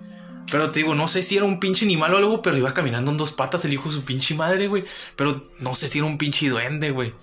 [0.50, 3.10] Pero te digo, no sé si era un pinche animal o algo, pero iba caminando
[3.10, 4.84] en dos patas el hijo de su pinche madre, güey.
[5.16, 7.14] Pero no sé si era un pinche duende, güey.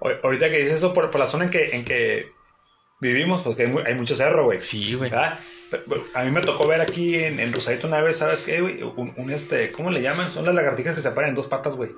[0.00, 2.32] Ahorita que dices eso, por, por la zona en que, en que
[3.00, 4.60] vivimos, pues que hay, hay mucho cerro, güey.
[4.62, 5.10] Sí, güey.
[6.14, 8.82] A mí me tocó ver aquí en, en Rosarito una vez, ¿sabes qué, güey?
[8.82, 10.30] Un, un, este, ¿cómo le llaman?
[10.30, 11.90] Son las lagartijas que se paran en dos patas, güey.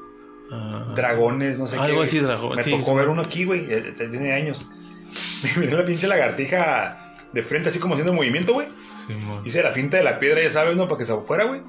[0.50, 0.92] Ah.
[0.96, 1.82] Dragones, no sé qué.
[1.82, 2.96] Algo así, dragón, Me sí, tocó sí.
[2.96, 3.70] ver uno aquí, güey.
[3.70, 4.70] eh, eh, Tiene años.
[5.56, 8.66] Miré la pinche lagartija de frente, así como haciendo movimiento, güey.
[9.06, 9.42] Simón.
[9.44, 10.88] Hice la finta de la piedra, ya sabes, ¿no?
[10.88, 11.60] Para que se fuera, güey.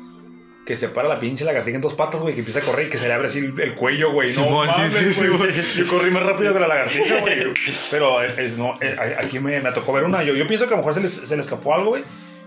[0.69, 2.35] Que se para la pinche lagartija en dos patas, güey.
[2.35, 4.27] Que empieza a correr y que se le abre así el, el cuello, güey.
[4.35, 5.51] No Simón, sí, mames, sí, sí, güey.
[5.75, 7.37] Yo corrí más rápido que la lagartija, güey.
[7.91, 8.77] Pero eh, es- no,
[9.17, 10.21] aquí me, me tocó ver una.
[10.21, 12.03] Yo, yo pienso que a lo mejor se les, se le escapó algo, güey.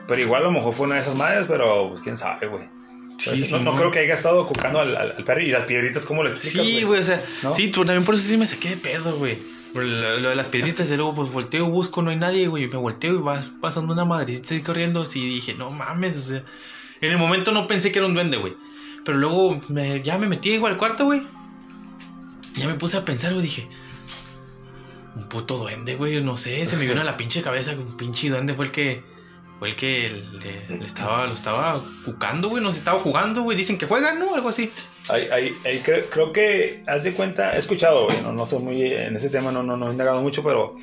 [0.07, 2.63] Pero igual a lo mejor fue una de esas madres, pero pues quién sabe, güey.
[3.19, 5.65] Sí, Pues, no, no creo que haya estado cucando al, al- al perro y las
[5.65, 7.55] piedritas, ¿cómo le explicas, Sí, güey, o sea, ¿No?
[7.57, 9.37] sí, también por eso sí me saqué de pedo, güey.
[9.75, 9.81] Lo,
[10.21, 12.69] lo de las piedritas, y luego pues volteo, busco, no hay nadie, güey.
[12.69, 15.03] Me volteo y va pasando una madrecita así corriendo.
[15.03, 16.43] Así dije, no mames, o sea.
[17.03, 18.57] En el momento no pensé que era un duende, güey.
[19.05, 21.23] Pero luego me- ya me metí igual al cuarto, güey.
[22.55, 23.69] Ya me puse a pensar, güey, dije.
[25.17, 28.31] Un puto duende, güey, no sé, se me vino a la pinche cabeza un pinche
[28.31, 29.05] duende fue el que.
[29.59, 30.25] Fue el que
[30.69, 33.57] le, le estaba, lo estaba cucando, güey, no se estaba jugando, güey.
[33.57, 34.35] Dicen que juegan, ¿no?
[34.35, 34.69] Algo así.
[35.09, 38.59] Ahí, ahí, ahí cre- creo que, haz de cuenta, he escuchado, güey, no, no soy
[38.61, 40.75] muy, en ese tema no, no, no he indagado mucho, pero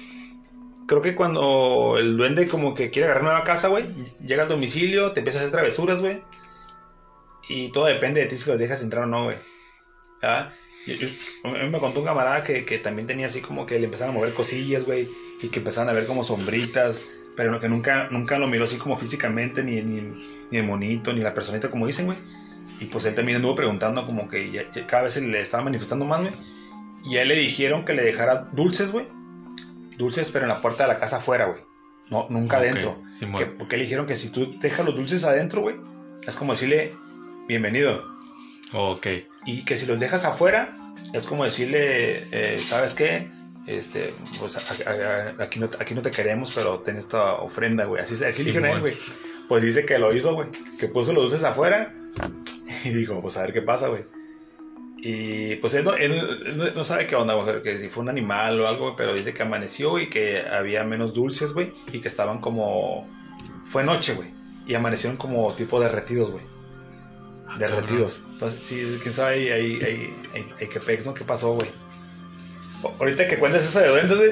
[0.89, 3.85] creo que cuando el duende como que quiere agarrar nueva casa, güey,
[4.25, 6.21] llega al domicilio, te empieza a hacer travesuras, güey,
[7.47, 9.37] y todo depende de ti si los dejas entrar o no, güey.
[10.21, 10.51] ¿Ah?
[10.85, 11.09] Yo- yo-
[11.69, 14.33] me contó un camarada que, que también tenía así como que le empezaron a mover
[14.33, 15.07] cosillas, güey,
[15.41, 17.05] y que empezaban a ver como sombritas,
[17.37, 20.01] pero que nunca, nunca lo miró así como físicamente, ni, ni,
[20.51, 22.17] ni el monito, ni la personita como dicen, güey.
[22.81, 25.63] Y pues él también anduvo preguntando como que ya- ya cada vez se le estaba
[25.63, 26.33] manifestando más, güey.
[27.05, 29.05] Y a él le dijeron que le dejara dulces, güey.
[29.99, 31.59] Dulces, pero en la puerta de la casa afuera, güey.
[32.09, 33.01] No, nunca Ok, adentro.
[33.37, 35.75] Que- porque le dijeron que si tú dejas los dulces adentro, güey,
[36.27, 36.93] es como decirle
[37.47, 38.03] bienvenido.
[38.73, 39.07] Ok.
[39.45, 40.73] Y que si los dejas afuera,
[41.13, 43.29] es como decirle, eh, ¿sabes qué?
[43.67, 44.93] Este, pues a- a-
[45.39, 48.01] a- aquí, no, aquí no te queremos, pero ten esta ofrenda, güey.
[48.01, 48.95] Así, así le dijeron güey.
[49.47, 50.47] Pues dice que lo hizo, güey.
[50.79, 51.93] Que puso los dulces afuera.
[52.85, 54.03] Y dijo, pues a ver qué pasa, güey.
[55.01, 57.61] Y pues él no, él- no- sabe qué onda, güey.
[57.63, 61.13] Que si fue un animal o algo, pero dice que amaneció y que había menos
[61.13, 61.71] dulces, güey.
[61.93, 63.07] Y que estaban como.
[63.65, 64.27] Fue noche, güey.
[64.67, 66.43] Y amanecieron como tipo derretidos, güey.
[67.47, 68.23] Ah, Derretidos.
[68.33, 71.13] Entonces, sí, quién sabe ahí, ahí, ahí, ahí, ahí qué pex, ¿no?
[71.13, 71.69] ¿Qué pasó, güey?
[72.99, 74.31] Ahorita que cuentas eso de duendes, güey.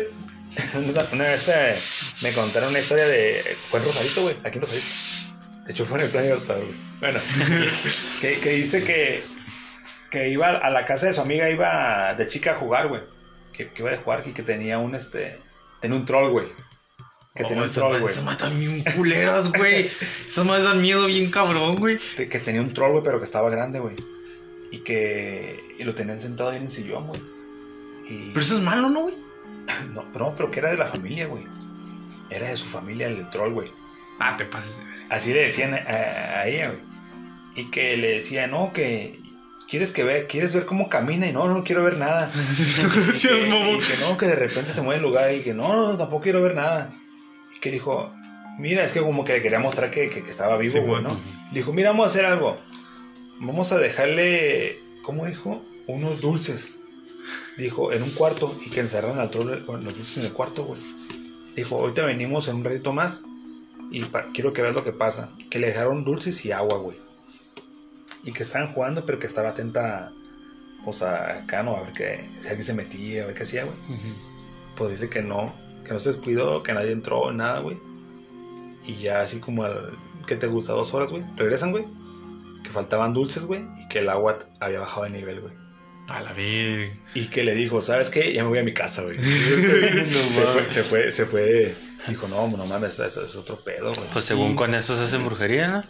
[1.14, 1.76] Una, vez eh,
[2.24, 3.42] me contaron una historia de.
[3.70, 4.36] Fue en Rosarito, güey.
[4.44, 5.66] Aquí en Rosarito.
[5.66, 6.74] De hecho, fue en el Playa Libertad, güey.
[7.00, 7.20] Bueno,
[8.22, 9.24] que, que dice que,
[10.10, 13.02] que iba a la casa de su amiga, iba de chica a jugar, güey.
[13.54, 15.38] Que, que iba a jugar y que tenía un, este,
[15.82, 16.48] tenía un troll, güey.
[17.36, 18.14] Que tenía un troll, güey.
[18.14, 19.90] Se matan bien culeras, güey.
[20.28, 21.98] Esas madres dan miedo bien cabrón, güey.
[22.16, 23.96] Que, que tenía un troll, güey, pero que estaba grande, güey.
[24.72, 27.22] Y que y lo tenían sentado ahí en el sillón, güey.
[28.10, 28.30] Y...
[28.30, 29.16] Pero eso es malo, ¿no, güey?
[29.94, 31.46] No, no, pero que era de la familia, güey.
[32.30, 33.72] Era de su familia el troll, güey.
[34.20, 34.94] Ah, te pases de ver.
[35.10, 36.82] Así le decían a, a ella, güey.
[37.56, 39.20] Y que le decía, no, que
[39.70, 42.30] quieres que ve, quieres ver cómo camina y no, no quiero ver nada.
[43.16, 45.92] Sí, que, y que no, que de repente se mueve el lugar y que no,
[45.92, 46.92] no, tampoco quiero ver nada.
[47.56, 48.14] Y que dijo,
[48.60, 51.02] mira, es que como que le quería mostrar que, que- que estaba vivo, Sí, güey,
[51.04, 51.20] ¿no?
[51.52, 52.58] Dijo, mira, vamos a hacer algo.
[53.40, 55.64] Vamos a dejarle, ¿cómo dijo?
[55.88, 56.80] Unos dulces.
[57.58, 60.80] Dijo, en un cuarto y que encerraran al troll los dulces en el cuarto, güey.
[61.56, 63.24] Dijo, ahorita venimos en un ratito más
[63.92, 64.02] y
[64.34, 65.32] quiero que veas lo que pasa.
[65.50, 66.98] Que le dejaron dulces y agua, güey.
[68.28, 70.12] Y que estaban jugando, pero que estaba atenta,
[70.84, 71.78] pues a acá, ¿no?
[71.78, 73.78] A ver que, si alguien se metía, a ver qué hacía, güey.
[74.76, 75.56] Pues dice que no,
[75.86, 77.78] que no se descuidó, que nadie entró, nada, güey.
[78.86, 79.98] Y ya así como al,
[80.28, 80.74] ¿qué te gusta?
[80.74, 81.24] Dos horas, güey.
[81.38, 81.86] Regresan, güey.
[82.66, 83.62] Que faltaban dulces, güey.
[83.82, 85.54] Y que el agua había bajado de nivel, güey.
[86.10, 86.94] A la verga.
[87.14, 88.34] Y que le dijo, ¿sabes qué?
[88.34, 89.18] Ya me voy a mi casa, güey.
[89.24, 91.76] se, fue, se fue, se fue.
[92.10, 94.10] Dijo, no, no mames, eso es otro pedo, güey.
[94.12, 95.84] Pues según con eso se hacen brujería, ¿no?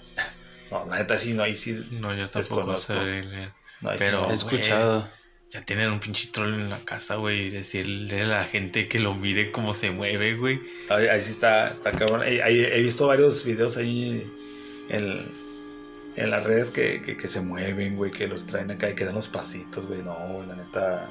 [0.72, 1.74] No, la neta sí, no, ahí sí.
[1.91, 2.93] No, yo tampoco Desconozco.
[2.93, 3.49] sé.
[3.82, 4.34] No, ahí Pero- sí, He no.
[4.34, 5.09] escuchado.
[5.49, 7.47] Ya tienen un pinche troll en la casa, güey.
[7.47, 10.59] Y decirle a la gente que lo mire cómo se mueve, güey.
[10.89, 12.22] Ahí, ahí sí está, está cabrón.
[12.22, 14.30] Ahí- ahí he visto varios videos ahí
[14.89, 15.22] en,
[16.18, 19.05] en las redes que, que, que se mueven, güey, que los traen acá y que
[19.05, 20.01] dan los pasitos, güey.
[20.01, 21.07] No, güey, la neta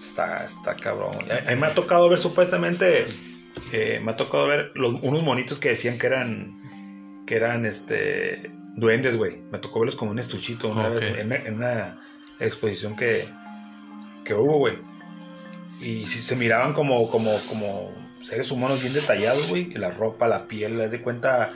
[0.00, 1.16] está, está cabrón.
[1.28, 3.08] A, a mí me ha tocado ver supuestamente,
[3.72, 6.54] eh, me ha tocado ver los- unos monitos que decían que eran,
[7.26, 9.38] que eran, este, duendes, güey.
[9.50, 12.00] Me tocó verlos como un estuchito una vez en, una- en una
[12.40, 13.24] exposición que,
[14.24, 14.74] que hubo, güey.
[15.80, 19.72] Y se miraban como, como, como seres humanos bien detallados, güey.
[19.74, 21.52] La ropa, la piel, haz de cuenta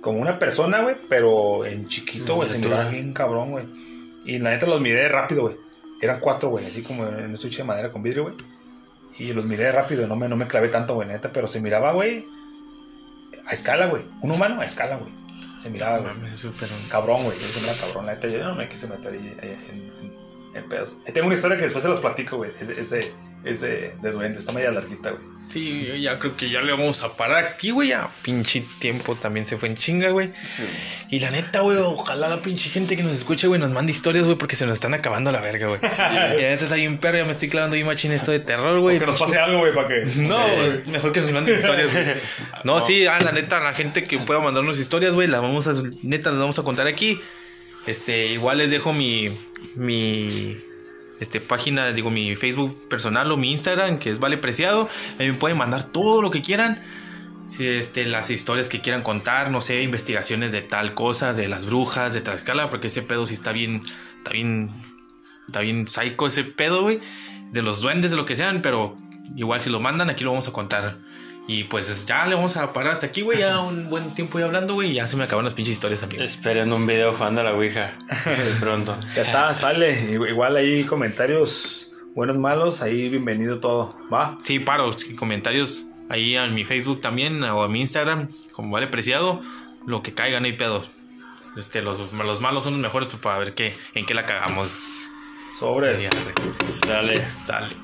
[0.00, 2.48] como una persona, güey, pero en chiquito, güey.
[2.48, 3.64] Se miraba bien cabrón, güey.
[4.24, 5.56] Y la neta los miré rápido, güey.
[6.00, 8.34] Eran cuatro, güey, así como en un estuche de madera con vidrio, güey.
[9.18, 11.92] Y los miré rápido, no me, no me clavé tanto, güey, neta, pero se miraba,
[11.92, 12.26] güey,
[13.46, 14.02] a escala, güey.
[14.22, 15.12] Un humano a escala, güey.
[15.58, 16.14] Se miraba, güey.
[16.90, 17.38] Cabrón, güey.
[17.38, 18.28] Se era cabrón, la neta.
[18.28, 20.98] Yo no me quise meter ahí, ahí en, en- en pedos.
[21.06, 22.50] Ahí tengo una historia que después se las platico, güey.
[22.60, 23.12] Es de,
[23.44, 24.38] es de, de duende.
[24.38, 25.22] Está media larguita, güey.
[25.46, 27.88] Sí, yo ya creo que ya le vamos a parar aquí, güey.
[27.88, 30.30] Ya pinche tiempo también se fue en chinga, güey.
[31.10, 34.24] Y la neta, güey, ojalá la pinche gente que nos escuche, güey, nos mande historias,
[34.24, 35.80] güey, porque se nos están acabando la verga, güey.
[35.82, 38.80] Y la neta está bien perro, ya me estoy clavando bien machín esto de terror,
[38.80, 38.98] güey.
[38.98, 40.02] Que nos pase algo, güey, para que.
[40.22, 40.38] No,
[40.86, 42.04] mejor que nos manden historias, güey.
[42.64, 45.74] No, sí, ah, la neta, la gente que pueda mandarnos historias, güey, las vamos a,
[46.02, 47.20] neta, las vamos a contar aquí.
[47.86, 49.30] Este, igual les dejo mi,
[49.74, 50.56] mi,
[51.20, 54.88] este, página, digo, mi Facebook personal o mi Instagram, que es Vale Preciado.
[55.18, 56.80] Ahí me pueden mandar todo lo que quieran.
[57.46, 61.66] Si, este, las historias que quieran contar, no sé, investigaciones de tal cosa, de las
[61.66, 63.82] brujas, de Tlaxcala, porque ese pedo sí está bien,
[64.18, 64.70] está bien,
[65.46, 67.00] está bien psycho ese pedo, güey.
[67.52, 68.96] De los duendes, de lo que sean, pero
[69.36, 70.96] igual si lo mandan, aquí lo vamos a contar.
[71.46, 73.38] Y pues ya le vamos a parar hasta aquí, güey.
[73.38, 74.94] Ya un buen tiempo ya hablando, güey.
[74.94, 76.22] Ya se me acaban las pinches historias también.
[76.22, 77.96] Esperen un video jugando a la Ouija.
[78.24, 78.96] De pronto.
[79.14, 80.10] Ya está, sale.
[80.12, 82.82] Igual ahí comentarios buenos, malos.
[82.82, 83.96] Ahí bienvenido todo.
[84.12, 84.38] Va.
[84.42, 88.86] Sí, paro, sí, comentarios ahí en mi Facebook también o en mi Instagram, como vale
[88.86, 89.40] preciado,
[89.86, 90.84] lo que caiga, no hay pedo.
[91.56, 94.72] Este, los, los malos son los mejores pues, para ver qué, en qué la cagamos.
[95.62, 96.10] Arre.
[96.64, 97.24] Sale.
[97.26, 97.83] Sale.